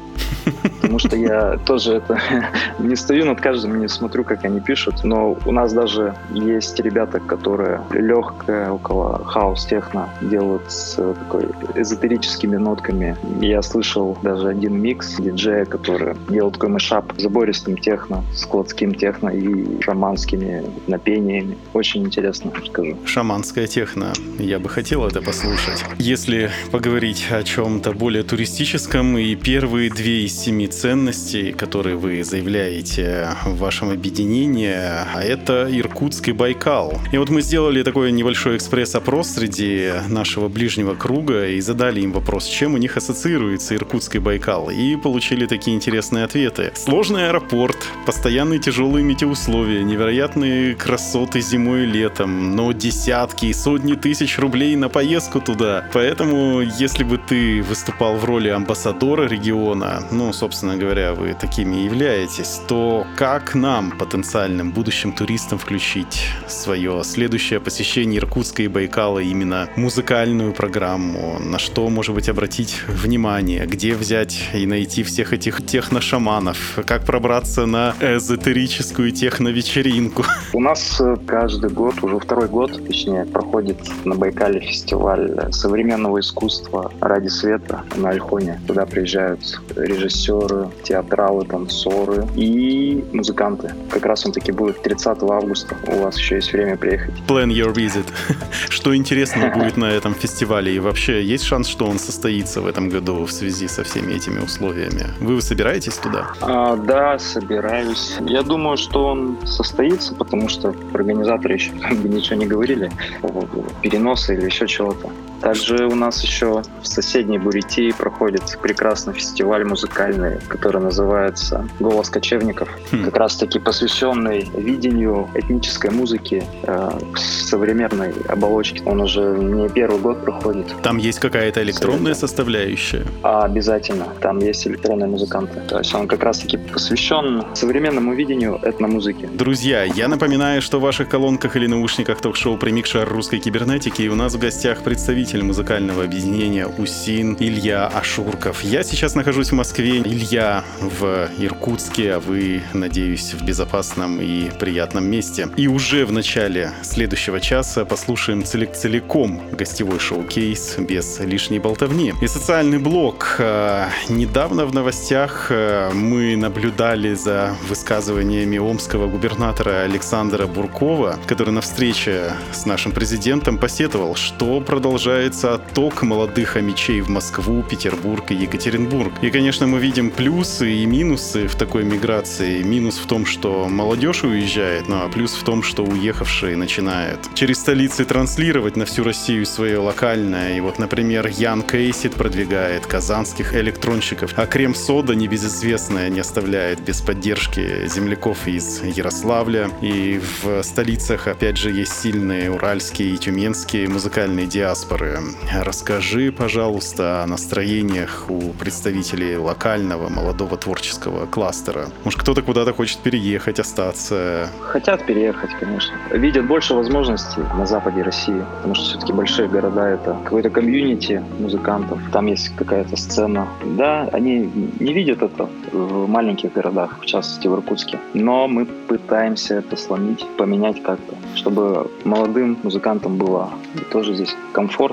Потому 0.80 0.98
что 0.98 1.16
я 1.16 1.58
тоже 1.66 1.94
это 1.94 2.20
не 2.78 2.96
стою 2.96 3.24
над 3.40 3.42
каждым, 3.42 3.80
не 3.80 3.88
смотрю, 3.88 4.24
как 4.24 4.44
они 4.44 4.60
пишут. 4.60 5.04
Но 5.04 5.38
у 5.46 5.52
нас 5.52 5.72
даже 5.72 6.14
есть 6.32 6.78
ребята, 6.80 7.20
которые 7.20 7.80
легкое 7.90 8.70
около 8.70 9.24
хаос-техно 9.24 10.08
делают 10.20 10.70
с 10.70 10.94
такой 10.94 11.48
эзотерическими 11.74 12.56
нотками. 12.56 13.16
Я 13.40 13.62
слышал 13.62 14.18
даже 14.22 14.48
один 14.48 14.80
микс 14.80 15.16
диджея, 15.16 15.64
который 15.64 16.16
делал 16.28 16.50
такой 16.50 16.70
мешап 16.70 17.12
забористым 17.18 17.76
техно, 17.76 18.22
складским 18.34 18.94
техно 18.94 19.30
и 19.30 19.80
шаманскими 19.82 20.64
напениями. 20.86 21.56
Очень 21.72 22.04
интересно, 22.04 22.52
скажу. 22.66 22.96
Шаманская 23.06 23.66
техно. 23.66 24.12
Я 24.38 24.58
бы 24.58 24.68
хотел 24.68 25.06
это 25.06 25.22
послушать. 25.22 25.84
Если 25.98 26.50
поговорить 26.70 27.28
о 27.30 27.42
чем-то 27.42 27.92
более 27.92 28.22
туристическом, 28.22 29.16
и 29.18 29.34
первые 29.34 29.90
две 29.90 30.24
из 30.24 30.38
семи 30.38 30.66
ценностей, 30.66 31.52
которые 31.52 31.96
вы 31.96 32.22
заявляете 32.22 33.29
в 33.44 33.58
вашем 33.58 33.90
объединении, 33.90 34.72
а 34.72 35.20
это 35.22 35.68
Иркутск 35.70 36.28
и 36.28 36.32
Байкал. 36.32 36.98
И 37.12 37.18
вот 37.18 37.30
мы 37.30 37.42
сделали 37.42 37.82
такой 37.82 38.12
небольшой 38.12 38.56
экспресс-опрос 38.56 39.28
среди 39.30 39.92
нашего 40.08 40.48
ближнего 40.48 40.94
круга 40.94 41.46
и 41.48 41.60
задали 41.60 42.00
им 42.00 42.12
вопрос, 42.12 42.46
чем 42.46 42.74
у 42.74 42.76
них 42.78 42.96
ассоциируется 42.96 43.74
Иркутск 43.74 44.16
и 44.16 44.18
Байкал, 44.18 44.70
и 44.70 44.96
получили 44.96 45.46
такие 45.46 45.76
интересные 45.76 46.24
ответы. 46.24 46.72
Сложный 46.74 47.28
аэропорт, 47.28 47.76
постоянные 48.06 48.58
тяжелые 48.58 49.04
метеоусловия, 49.04 49.82
невероятные 49.82 50.74
красоты 50.74 51.40
зимой 51.40 51.82
и 51.82 51.86
летом, 51.86 52.56
но 52.56 52.72
десятки 52.72 53.46
и 53.46 53.52
сотни 53.52 53.94
тысяч 53.94 54.38
рублей 54.38 54.76
на 54.76 54.88
поездку 54.88 55.40
туда. 55.40 55.84
Поэтому, 55.92 56.60
если 56.60 57.04
бы 57.04 57.18
ты 57.18 57.62
выступал 57.62 58.16
в 58.16 58.24
роли 58.24 58.48
амбассадора 58.48 59.28
региона, 59.28 60.02
ну, 60.10 60.32
собственно 60.32 60.76
говоря, 60.76 61.14
вы 61.14 61.34
такими 61.34 61.76
являетесь, 61.76 62.60
то 62.68 63.06
как 63.20 63.54
нам, 63.54 63.90
потенциальным 63.98 64.72
будущим 64.72 65.12
туристам, 65.12 65.58
включить 65.58 66.24
свое 66.48 67.02
следующее 67.04 67.60
посещение 67.60 68.18
Иркутска 68.18 68.62
и 68.62 68.68
Байкала 68.68 69.18
именно 69.18 69.68
музыкальную 69.76 70.54
программу? 70.54 71.38
На 71.38 71.58
что, 71.58 71.86
может 71.90 72.14
быть, 72.14 72.30
обратить 72.30 72.80
внимание? 72.88 73.66
Где 73.66 73.94
взять 73.94 74.48
и 74.54 74.64
найти 74.64 75.02
всех 75.02 75.34
этих 75.34 75.66
техношаманов? 75.66 76.78
Как 76.86 77.04
пробраться 77.04 77.66
на 77.66 77.94
эзотерическую 78.00 79.10
техновечеринку? 79.10 80.24
У 80.54 80.60
нас 80.62 80.98
э, 80.98 81.16
каждый 81.26 81.68
год, 81.68 82.02
уже 82.02 82.18
второй 82.20 82.48
год, 82.48 82.86
точнее, 82.86 83.26
проходит 83.26 83.76
на 84.06 84.14
Байкале 84.14 84.60
фестиваль 84.60 85.52
современного 85.52 86.20
искусства 86.20 86.90
ради 87.02 87.28
света 87.28 87.82
на 87.96 88.08
Альхоне. 88.08 88.62
Туда 88.66 88.86
приезжают 88.86 89.60
режиссеры, 89.76 90.70
театралы, 90.84 91.44
танцоры 91.44 92.26
и 92.34 93.04
музыканты. 93.12 93.74
Как 93.90 94.06
раз 94.06 94.26
он 94.26 94.32
таки 94.32 94.52
будет 94.52 94.82
30 94.82 95.22
августа. 95.22 95.76
У 95.86 96.02
вас 96.02 96.18
еще 96.18 96.36
есть 96.36 96.52
время 96.52 96.76
приехать. 96.76 97.14
Plan 97.26 97.48
your 97.48 97.72
visit. 97.74 98.06
Что 98.68 98.94
интересно 98.94 99.52
будет 99.54 99.76
на 99.76 99.90
этом 99.90 100.14
фестивале? 100.14 100.74
И 100.74 100.78
вообще, 100.78 101.22
есть 101.22 101.44
шанс, 101.44 101.68
что 101.68 101.86
он 101.86 101.98
состоится 101.98 102.60
в 102.60 102.66
этом 102.66 102.88
году 102.88 103.24
в 103.24 103.32
связи 103.32 103.68
со 103.68 103.82
всеми 103.82 104.12
этими 104.12 104.40
условиями? 104.40 105.06
Вы 105.20 105.40
собираетесь 105.42 105.94
туда? 105.94 106.32
А, 106.40 106.76
да, 106.76 107.18
собираюсь. 107.18 108.16
Я 108.20 108.42
думаю, 108.42 108.76
что 108.76 109.06
он 109.06 109.38
состоится, 109.46 110.14
потому 110.14 110.48
что 110.48 110.74
организаторы 110.92 111.54
еще 111.54 111.70
как 111.88 111.98
бы 111.98 112.08
ничего 112.08 112.36
не 112.36 112.46
говорили 112.46 112.90
по 113.20 113.28
поводу 113.28 113.64
переноса 113.82 114.34
или 114.34 114.46
еще 114.46 114.66
чего-то. 114.66 115.10
Также 115.40 115.86
у 115.86 115.94
нас 115.94 116.22
еще 116.22 116.62
в 116.82 116.86
соседней 116.86 117.38
Бурятии 117.38 117.92
проходит 117.92 118.58
прекрасный 118.62 119.14
фестиваль 119.14 119.64
музыкальный, 119.64 120.38
который 120.48 120.80
называется 120.82 121.66
«Голос 121.80 122.10
кочевников», 122.10 122.68
Хм. 122.92 123.04
как 123.04 123.16
раз-таки 123.16 123.58
посвященный 123.58 124.48
видению 124.56 125.28
этнической 125.34 125.90
музыки 125.90 126.42
э, 126.64 126.90
современной 127.16 128.12
оболочке. 128.28 128.82
Он 128.84 129.00
уже 129.00 129.20
не 129.38 129.68
первый 129.68 130.00
год 130.00 130.24
проходит, 130.24 130.66
Там 130.82 130.98
есть 130.98 131.18
какая-то 131.20 131.62
электронная 131.62 132.12
Абсолютно. 132.12 132.14
составляющая? 132.28 133.06
а 133.22 133.44
обязательно 133.44 134.06
там 134.20 134.38
есть 134.38 134.66
электронные 134.66 135.08
музыканты. 135.08 135.60
То 135.68 135.78
есть 135.78 135.94
он 135.94 136.06
как 136.06 136.22
раз-таки 136.22 136.56
посвящен 136.56 137.44
современному 137.54 138.14
видению 138.14 138.58
этномузыки. 138.62 139.28
Друзья, 139.32 139.84
я 139.84 140.08
напоминаю, 140.08 140.60
что 140.62 140.78
в 140.78 140.82
ваших 140.82 141.08
колонках 141.08 141.56
или 141.56 141.66
наушниках 141.66 142.20
ток-шоу 142.20 142.56
«Примикшер 142.56 143.08
русской 143.08 143.38
кибернетики» 143.38 144.02
и 144.02 144.08
у 144.08 144.14
нас 144.14 144.34
в 144.34 144.38
гостях 144.38 144.82
представитель 144.82 145.29
музыкального 145.38 146.04
объединения 146.04 146.66
«УСИН» 146.66 147.36
Илья 147.38 147.86
Ашурков. 147.86 148.62
Я 148.62 148.82
сейчас 148.82 149.14
нахожусь 149.14 149.50
в 149.50 149.54
Москве, 149.54 149.98
Илья 149.98 150.64
в 150.80 151.28
Иркутске, 151.38 152.14
а 152.14 152.20
вы, 152.20 152.62
надеюсь, 152.74 153.34
в 153.34 153.44
безопасном 153.44 154.20
и 154.20 154.50
приятном 154.58 155.04
месте. 155.06 155.48
И 155.56 155.68
уже 155.68 156.04
в 156.04 156.12
начале 156.12 156.72
следующего 156.82 157.40
часа 157.40 157.84
послушаем 157.84 158.44
целик 158.44 158.72
целиком 158.72 159.40
гостевой 159.52 160.00
шоу-кейс 160.00 160.76
без 160.78 161.20
лишней 161.20 161.60
болтовни. 161.60 162.12
И 162.20 162.26
социальный 162.26 162.78
блок. 162.78 163.36
Э, 163.38 163.86
Недавно 164.08 164.66
в 164.66 164.74
новостях 164.74 165.46
э, 165.50 165.90
мы 165.94 166.34
наблюдали 166.36 167.14
за 167.14 167.54
высказываниями 167.68 168.58
омского 168.58 169.06
губернатора 169.06 169.82
Александра 169.82 170.46
Буркова, 170.46 171.16
который 171.26 171.52
на 171.52 171.60
встрече 171.60 172.32
с 172.52 172.66
нашим 172.66 172.92
президентом 172.92 173.58
посетовал, 173.58 174.16
что 174.16 174.60
продолжает 174.60 175.19
продолжается 175.20 175.54
отток 175.54 176.02
молодых 176.02 176.56
амичей 176.56 177.02
в 177.02 177.10
Москву, 177.10 177.62
Петербург 177.62 178.30
и 178.30 178.34
Екатеринбург. 178.34 179.12
И, 179.20 179.30
конечно, 179.30 179.66
мы 179.66 179.78
видим 179.78 180.10
плюсы 180.10 180.72
и 180.72 180.86
минусы 180.86 181.46
в 181.46 181.56
такой 181.56 181.84
миграции. 181.84 182.62
Минус 182.62 182.96
в 182.96 183.06
том, 183.06 183.26
что 183.26 183.68
молодежь 183.68 184.24
уезжает, 184.24 184.88
ну 184.88 185.04
а 185.04 185.08
плюс 185.10 185.34
в 185.34 185.44
том, 185.44 185.62
что 185.62 185.84
уехавшие 185.84 186.56
начинают 186.56 187.20
через 187.34 187.58
столицы 187.58 188.06
транслировать 188.06 188.76
на 188.76 188.86
всю 188.86 189.04
Россию 189.04 189.44
свое 189.44 189.76
локальное. 189.76 190.56
И 190.56 190.60
вот, 190.60 190.78
например, 190.78 191.26
Ян 191.26 191.62
Кейсит 191.62 192.14
продвигает 192.14 192.86
казанских 192.86 193.54
электронщиков, 193.54 194.32
а 194.36 194.46
Крем-Сода 194.46 195.14
небезызвестная 195.14 196.08
не 196.08 196.20
оставляет 196.20 196.80
без 196.80 197.02
поддержки 197.02 197.86
земляков 197.88 198.48
из 198.48 198.82
Ярославля. 198.82 199.68
И 199.82 200.18
в 200.42 200.62
столицах, 200.62 201.26
опять 201.26 201.58
же, 201.58 201.70
есть 201.70 202.00
сильные 202.00 202.50
уральские 202.50 203.10
и 203.10 203.18
тюменские 203.18 203.86
музыкальные 203.86 204.46
диаспоры. 204.46 205.09
Расскажи, 205.52 206.32
пожалуйста, 206.32 207.22
о 207.22 207.26
настроениях 207.26 208.26
у 208.28 208.52
представителей 208.52 209.36
локального 209.36 210.08
молодого 210.08 210.56
творческого 210.56 211.26
кластера. 211.26 211.86
Может, 212.04 212.20
кто-то 212.20 212.42
куда-то 212.42 212.72
хочет 212.72 212.98
переехать, 212.98 213.58
остаться? 213.58 214.48
Хотят 214.60 215.04
переехать, 215.06 215.50
конечно. 215.58 215.92
Видят 216.10 216.46
больше 216.46 216.74
возможностей 216.74 217.40
на 217.56 217.66
западе 217.66 218.02
России, 218.02 218.44
потому 218.56 218.74
что 218.74 218.84
все-таки 218.84 219.12
большие 219.12 219.48
города— 219.48 219.86
это 219.88 220.16
какой-то 220.24 220.50
комьюнити 220.50 221.22
музыкантов, 221.38 221.98
там 222.12 222.26
есть 222.26 222.54
какая-то 222.56 222.96
сцена. 222.96 223.48
Да, 223.64 224.08
они 224.12 224.50
не 224.78 224.92
видят 224.92 225.22
это 225.22 225.48
в 225.72 226.08
маленьких 226.08 226.52
городах, 226.52 226.98
в 227.00 227.06
частности 227.06 227.48
в 227.48 227.54
Иркутске. 227.54 227.98
Но 228.14 228.48
мы 228.48 228.64
пытаемся 228.66 229.56
это 229.56 229.76
сломить, 229.76 230.24
поменять 230.36 230.82
как-то, 230.82 231.14
чтобы 231.34 231.90
молодым 232.04 232.58
музыкантам 232.62 233.16
было 233.16 233.50
тоже 233.90 234.14
здесь 234.14 234.36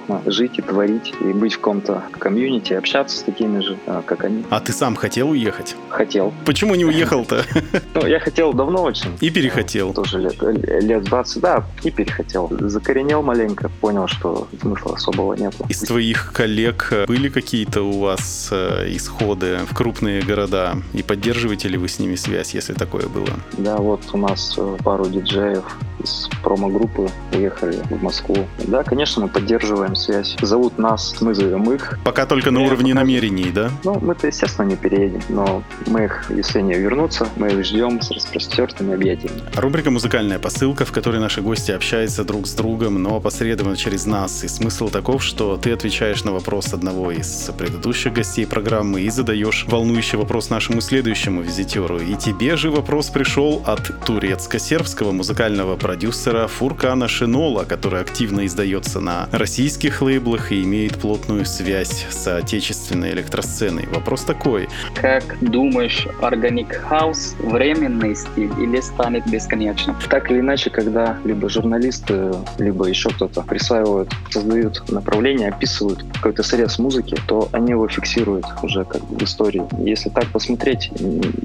комфортно 0.08 0.32
жить 0.32 0.58
и 0.58 0.62
творить, 0.62 1.14
и 1.22 1.34
быть 1.34 1.54
в 1.54 1.58
каком-то 1.58 2.04
комьюнити, 2.12 2.74
общаться 2.74 3.18
с 3.18 3.22
такими 3.22 3.60
же, 3.62 3.78
а, 3.86 4.02
как 4.02 4.24
они. 4.24 4.44
А 4.50 4.60
ты 4.60 4.74
сам 4.74 4.96
хотел 4.96 5.30
уехать? 5.30 5.76
Хотел. 5.90 6.34
Почему 6.46 6.76
не 6.76 6.86
уехал-то? 6.86 7.44
Ну, 7.94 8.06
я 8.06 8.20
хотел 8.20 8.54
давно 8.54 8.84
очень. 8.84 9.18
И 9.22 9.30
перехотел. 9.30 9.94
Тоже 9.94 10.20
лет, 10.20 10.36
лет 10.42 11.04
20, 11.04 11.42
да, 11.42 11.66
и 11.84 11.90
перехотел. 11.90 12.50
Закоренел 12.60 13.24
маленько, 13.24 13.70
понял, 13.82 14.08
что 14.08 14.48
смысла 14.62 14.94
особого 14.94 15.34
нет. 15.34 15.56
Из 15.68 15.80
твоих 15.80 16.32
коллег 16.32 16.94
были 17.08 17.30
какие-то 17.30 17.82
у 17.82 18.00
вас 18.00 18.50
э, 18.52 18.88
исходы 18.90 19.60
в 19.70 19.74
крупные 19.74 20.22
города? 20.22 20.76
И 20.94 21.02
поддерживаете 21.02 21.70
ли 21.70 21.78
вы 21.78 21.88
с 21.88 22.00
ними 22.00 22.16
связь, 22.16 22.54
если 22.54 22.74
такое 22.74 23.08
было? 23.08 23.30
Да, 23.58 23.78
вот 23.78 24.02
у 24.14 24.18
нас 24.18 24.56
э, 24.58 24.78
пару 24.84 25.06
диджеев 25.08 25.64
из 26.04 26.30
промо-группы 26.44 27.10
уехали 27.34 27.82
в 27.90 28.02
Москву. 28.02 28.38
Да, 28.68 28.84
конечно, 28.84 29.24
мы 29.24 29.28
поддерживаем 29.28 29.96
связь. 29.96 30.36
Зовут 30.42 30.78
нас, 30.78 31.16
мы 31.22 31.34
зовем 31.34 31.72
их. 31.72 32.00
Пока 32.04 32.26
только 32.26 32.52
на 32.52 32.62
уровне 32.62 32.94
пока... 32.94 33.04
намерений, 33.04 33.52
да? 33.52 33.72
Ну, 33.84 34.00
мы-то, 34.00 34.28
естественно, 34.28 34.66
не 34.66 34.76
переедем, 34.76 35.22
но 35.30 35.64
мы 35.88 36.06
их, 36.06 36.26
если 36.30 36.60
они 36.60 36.74
вернутся, 36.74 37.28
мы 37.36 37.50
их 37.50 37.66
ждем 37.66 38.02
с 38.02 38.12
распростертыми 38.12 38.94
объятиями. 38.94 39.42
Рубрика 39.56 39.92
«Музыкальная 39.92 40.40
посылка», 40.40 40.86
в 40.86 40.92
которой 40.92 41.20
наши 41.20 41.42
гости 41.42 41.72
общаются 41.72 42.24
друг 42.24 42.48
с 42.48 42.54
другом, 42.54 43.02
но 43.02 43.16
опосредованно 43.18 43.76
через 43.76 44.06
нас. 44.06 44.44
И 44.44 44.48
смысл 44.48 44.90
таков, 44.90 45.24
что 45.24 45.58
ты 45.58 45.72
отвечаешь 45.72 46.24
на 46.24 46.32
вопрос 46.32 46.74
одного 46.74 47.12
из 47.12 47.50
предыдущих 47.58 48.14
гостей 48.14 48.46
программы 48.46 49.02
и 49.02 49.10
задаешь 49.10 49.66
волнующий 49.68 50.18
вопрос 50.18 50.50
нашему 50.50 50.82
следующему 50.82 51.42
визитеру. 51.42 52.00
И 52.00 52.16
тебе 52.16 52.56
же 52.56 52.72
вопрос 52.72 53.10
пришел 53.10 53.62
от 53.66 54.06
турецко-сербского 54.06 55.12
музыкального 55.12 55.76
продюсера 55.88 56.48
Фуркана 56.48 57.08
Шинола, 57.08 57.64
который 57.64 58.02
активно 58.02 58.46
издается 58.46 59.00
на 59.00 59.30
российских 59.32 60.02
лейблах 60.02 60.52
и 60.52 60.62
имеет 60.64 60.98
плотную 60.98 61.46
связь 61.46 62.06
с 62.10 62.28
отечественной 62.28 63.12
электросценой. 63.12 63.88
Вопрос 63.94 64.26
такой. 64.26 64.68
Как 64.96 65.24
думаешь, 65.40 66.06
organic 66.22 66.74
house 66.74 67.36
временный 67.40 68.18
стиль 68.18 68.52
или 68.62 68.82
станет 68.82 69.26
бесконечным? 69.28 69.96
Так 70.10 70.30
или 70.30 70.42
иначе, 70.42 70.70
когда 70.70 71.18
либо 71.24 71.48
журналисты, 71.48 72.34
либо 72.58 72.88
еще 72.88 73.08
кто-то 73.08 73.42
присваивают, 73.44 74.12
создают 74.30 74.92
направление, 74.92 75.48
описывают 75.48 76.04
какой-то 76.16 76.44
срез 76.44 76.80
музыки, 76.80 77.16
то 77.28 77.48
они 77.54 77.72
его 77.72 77.88
фиксируют 77.88 78.46
уже 78.62 78.84
как 78.84 79.02
в 79.04 79.24
истории. 79.24 79.64
Если 79.80 80.10
так 80.10 80.26
посмотреть, 80.34 80.92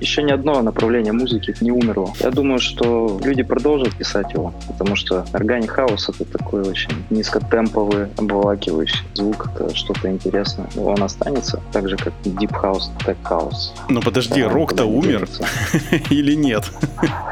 еще 0.00 0.24
ни 0.24 0.32
одно 0.32 0.60
направление 0.62 1.12
музыки 1.12 1.54
не 1.60 1.70
умерло. 1.70 2.12
Я 2.18 2.32
думаю, 2.32 2.58
что 2.58 3.20
люди 3.22 3.44
продолжат 3.44 3.94
писать 3.94 4.31
его, 4.32 4.52
потому 4.68 4.96
что 4.96 5.24
органик 5.32 5.70
хаус— 5.70 6.08
это 6.08 6.24
такой 6.24 6.62
очень 6.62 6.90
низкотемповый, 7.10 8.06
обволакивающий 8.16 9.04
звук, 9.14 9.48
это 9.54 9.74
что-то 9.74 10.10
интересное. 10.10 10.68
Он 10.76 11.02
останется, 11.02 11.60
так 11.72 11.88
же, 11.88 11.96
как 11.96 12.12
Deep 12.24 12.50
House, 12.50 12.90
Tech 13.06 13.16
House. 13.24 13.70
Но 13.88 14.00
подожди, 14.00 14.42
рок-то 14.42 14.84
умер 14.84 15.28
или 16.10 16.34
нет? 16.34 16.70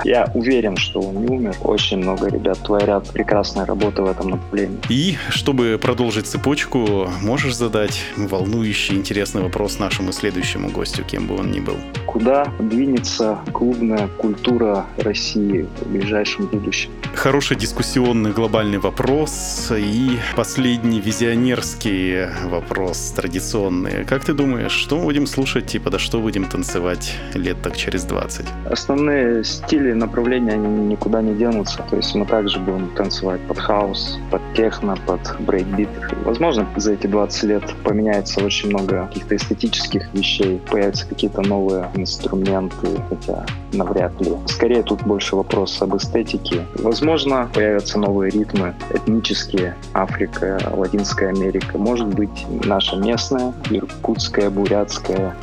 Я 0.04 0.30
уверен, 0.34 0.76
что 0.76 1.00
он 1.00 1.24
не 1.24 1.28
умер. 1.28 1.56
Очень 1.62 1.98
много 1.98 2.28
ребят 2.28 2.58
творят 2.58 3.08
прекрасные 3.10 3.64
работы 3.64 4.02
в 4.02 4.06
этом 4.06 4.30
направлении. 4.30 4.78
И, 4.88 5.16
чтобы 5.28 5.78
продолжить 5.80 6.26
цепочку, 6.26 7.08
можешь 7.22 7.54
задать 7.54 8.02
волнующий, 8.16 8.96
интересный 8.96 9.42
вопрос 9.42 9.78
нашему 9.78 10.12
следующему 10.12 10.70
гостю, 10.70 11.04
кем 11.04 11.26
бы 11.26 11.38
он 11.38 11.50
ни 11.50 11.60
был. 11.60 11.76
Куда 12.06 12.46
двинется 12.58 13.38
клубная 13.52 14.08
культура 14.08 14.86
России 14.98 15.68
в 15.80 15.90
ближайшем 15.90 16.46
будущем? 16.46 16.89
Хороший 17.14 17.56
дискуссионный 17.56 18.32
глобальный 18.32 18.78
вопрос 18.78 19.70
и 19.76 20.18
последний 20.36 21.00
визионерский 21.00 22.28
вопрос 22.48 23.12
традиционный. 23.14 24.06
Как 24.06 24.24
ты 24.24 24.32
думаешь, 24.32 24.72
что 24.72 24.96
мы 24.96 25.04
будем 25.04 25.26
слушать 25.26 25.74
и 25.74 25.78
подо 25.78 25.98
что 25.98 26.20
будем 26.20 26.46
танцевать 26.46 27.14
лет 27.34 27.60
так 27.62 27.76
через 27.76 28.04
20? 28.04 28.46
Основные 28.70 29.44
стили, 29.44 29.92
направления, 29.92 30.52
они 30.52 30.66
никуда 30.66 31.20
не 31.20 31.34
денутся. 31.34 31.84
То 31.90 31.96
есть 31.96 32.14
мы 32.14 32.24
также 32.24 32.58
будем 32.58 32.88
танцевать 32.94 33.40
под 33.42 33.58
house, 33.58 34.18
под 34.30 34.40
техно, 34.56 34.96
под 35.06 35.20
breakbeat. 35.40 35.90
Возможно, 36.24 36.66
за 36.76 36.94
эти 36.94 37.06
20 37.06 37.42
лет 37.42 37.74
поменяется 37.84 38.42
очень 38.42 38.70
много 38.70 39.06
каких-то 39.08 39.36
эстетических 39.36 40.08
вещей, 40.14 40.58
появятся 40.70 41.06
какие-то 41.06 41.42
новые 41.42 41.90
инструменты, 41.96 42.86
хотя 43.10 43.44
навряд 43.72 44.18
ли. 44.22 44.32
Скорее 44.46 44.82
тут 44.82 45.02
больше 45.02 45.36
вопрос 45.36 45.82
об 45.82 45.96
эстетике. 45.96 46.64
Возможно, 46.82 47.50
появятся 47.52 47.98
новые 47.98 48.30
ритмы, 48.30 48.74
этнические, 48.92 49.74
Африка, 49.92 50.58
Латинская 50.72 51.28
Америка, 51.28 51.76
может 51.76 52.08
быть, 52.08 52.46
наша 52.64 52.96
местная, 52.96 53.52
иркутская, 53.70 54.50
бурятская, 54.50 55.34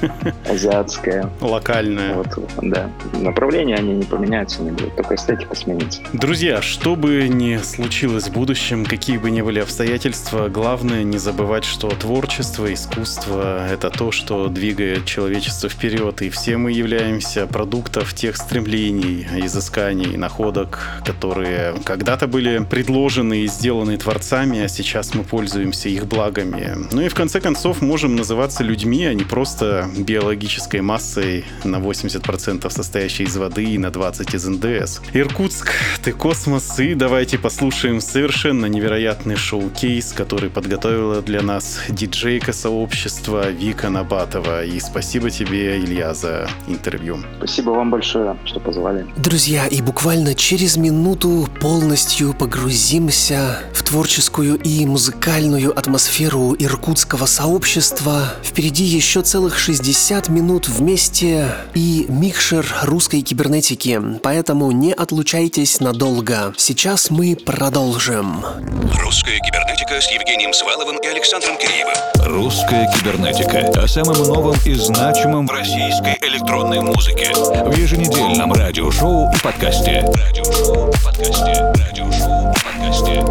азиатская. 0.48 1.30
Локальная. 1.40 2.14
Вот, 2.14 2.26
да. 2.62 2.90
Направления 3.12 3.76
они 3.76 3.94
не 3.94 4.04
поменяются, 4.04 4.62
не 4.62 4.70
будут, 4.70 4.96
только 4.96 5.14
эстетика 5.14 5.54
сменится. 5.54 6.00
Друзья, 6.12 6.62
что 6.62 6.96
бы 6.96 7.28
ни 7.28 7.58
случилось 7.58 8.28
в 8.28 8.32
будущем, 8.32 8.84
какие 8.84 9.18
бы 9.18 9.30
ни 9.30 9.42
были 9.42 9.60
обстоятельства, 9.60 10.48
главное 10.48 11.04
не 11.04 11.18
забывать, 11.18 11.64
что 11.64 11.88
творчество, 11.90 12.72
искусство— 12.72 13.68
это 13.70 13.90
то, 13.90 14.10
что 14.10 14.48
двигает 14.48 15.04
человечество 15.04 15.68
вперед, 15.68 16.22
и 16.22 16.30
все 16.30 16.56
мы 16.56 16.72
являемся 16.72 17.46
продуктом 17.46 18.04
тех 18.14 18.36
стремлений, 18.36 19.26
изысканий, 19.44 20.16
находок, 20.16 20.71
которые 21.04 21.74
когда-то 21.84 22.26
были 22.26 22.64
предложены 22.64 23.42
и 23.42 23.46
сделаны 23.46 23.96
творцами, 23.96 24.62
а 24.62 24.68
сейчас 24.68 25.14
мы 25.14 25.24
пользуемся 25.24 25.88
их 25.88 26.06
благами. 26.06 26.76
Ну 26.92 27.02
и 27.02 27.08
в 27.08 27.14
конце 27.14 27.40
концов 27.40 27.82
можем 27.82 28.16
называться 28.16 28.62
людьми, 28.62 29.04
а 29.04 29.14
не 29.14 29.24
просто 29.24 29.88
биологической 29.96 30.80
массой 30.80 31.44
на 31.64 31.76
80% 31.76 32.70
состоящей 32.70 33.24
из 33.24 33.36
воды 33.36 33.64
и 33.64 33.78
на 33.78 33.86
20% 33.86 34.34
из 34.34 34.46
НДС. 34.46 35.00
Иркутск, 35.12 35.72
ты 36.02 36.12
космос, 36.12 36.78
и 36.78 36.94
давайте 36.94 37.38
послушаем 37.38 38.00
совершенно 38.00 38.66
невероятный 38.66 39.36
шоу-кейс, 39.36 40.12
который 40.12 40.50
подготовила 40.50 41.22
для 41.22 41.42
нас 41.42 41.80
диджейка 41.88 42.52
сообщества 42.52 43.50
Вика 43.50 43.90
Набатова. 43.90 44.64
И 44.64 44.80
спасибо 44.80 45.30
тебе, 45.30 45.78
Илья, 45.78 46.14
за 46.14 46.48
интервью. 46.66 47.18
Спасибо 47.38 47.70
вам 47.70 47.90
большое, 47.90 48.36
что 48.44 48.60
позвали. 48.60 49.06
Друзья, 49.16 49.66
и 49.66 49.82
буквально 49.82 50.34
через 50.34 50.61
минуту 50.76 51.48
полностью 51.60 52.34
погрузимся 52.34 53.58
в 53.74 53.82
творческую 53.82 54.56
и 54.60 54.86
музыкальную 54.86 55.76
атмосферу 55.76 56.54
иркутского 56.56 57.26
сообщества. 57.26 58.34
Впереди 58.44 58.84
еще 58.84 59.22
целых 59.22 59.58
60 59.58 60.28
минут 60.28 60.68
вместе 60.68 61.48
и 61.74 62.06
микшер 62.08 62.64
русской 62.82 63.22
кибернетики, 63.22 64.00
поэтому 64.22 64.70
не 64.70 64.92
отлучайтесь 64.92 65.80
надолго. 65.80 66.54
Сейчас 66.56 67.10
мы 67.10 67.34
продолжим. 67.34 68.44
Русская 69.00 69.40
кибернетика 69.40 70.00
с 70.00 70.12
Евгением 70.12 70.52
Сваловым 70.52 70.98
и 70.98 71.06
Александром 71.08 71.58
Киреевым. 71.58 71.94
Русская 72.24 72.88
кибернетика 72.94 73.82
о 73.82 73.88
самом 73.88 74.16
новом 74.22 74.56
и 74.64 74.74
значимом 74.74 75.48
в 75.48 75.50
российской 75.50 76.16
электронной 76.22 76.80
музыке 76.80 77.32
в 77.34 77.76
еженедельном 77.76 78.52
радиошоу 78.52 79.28
и 79.34 79.38
подкасте. 79.42 80.04
Радиошоу 80.52 80.90
подкасте. 81.02 81.72
Радиошоу 81.88 82.52
подкасте. 82.52 83.24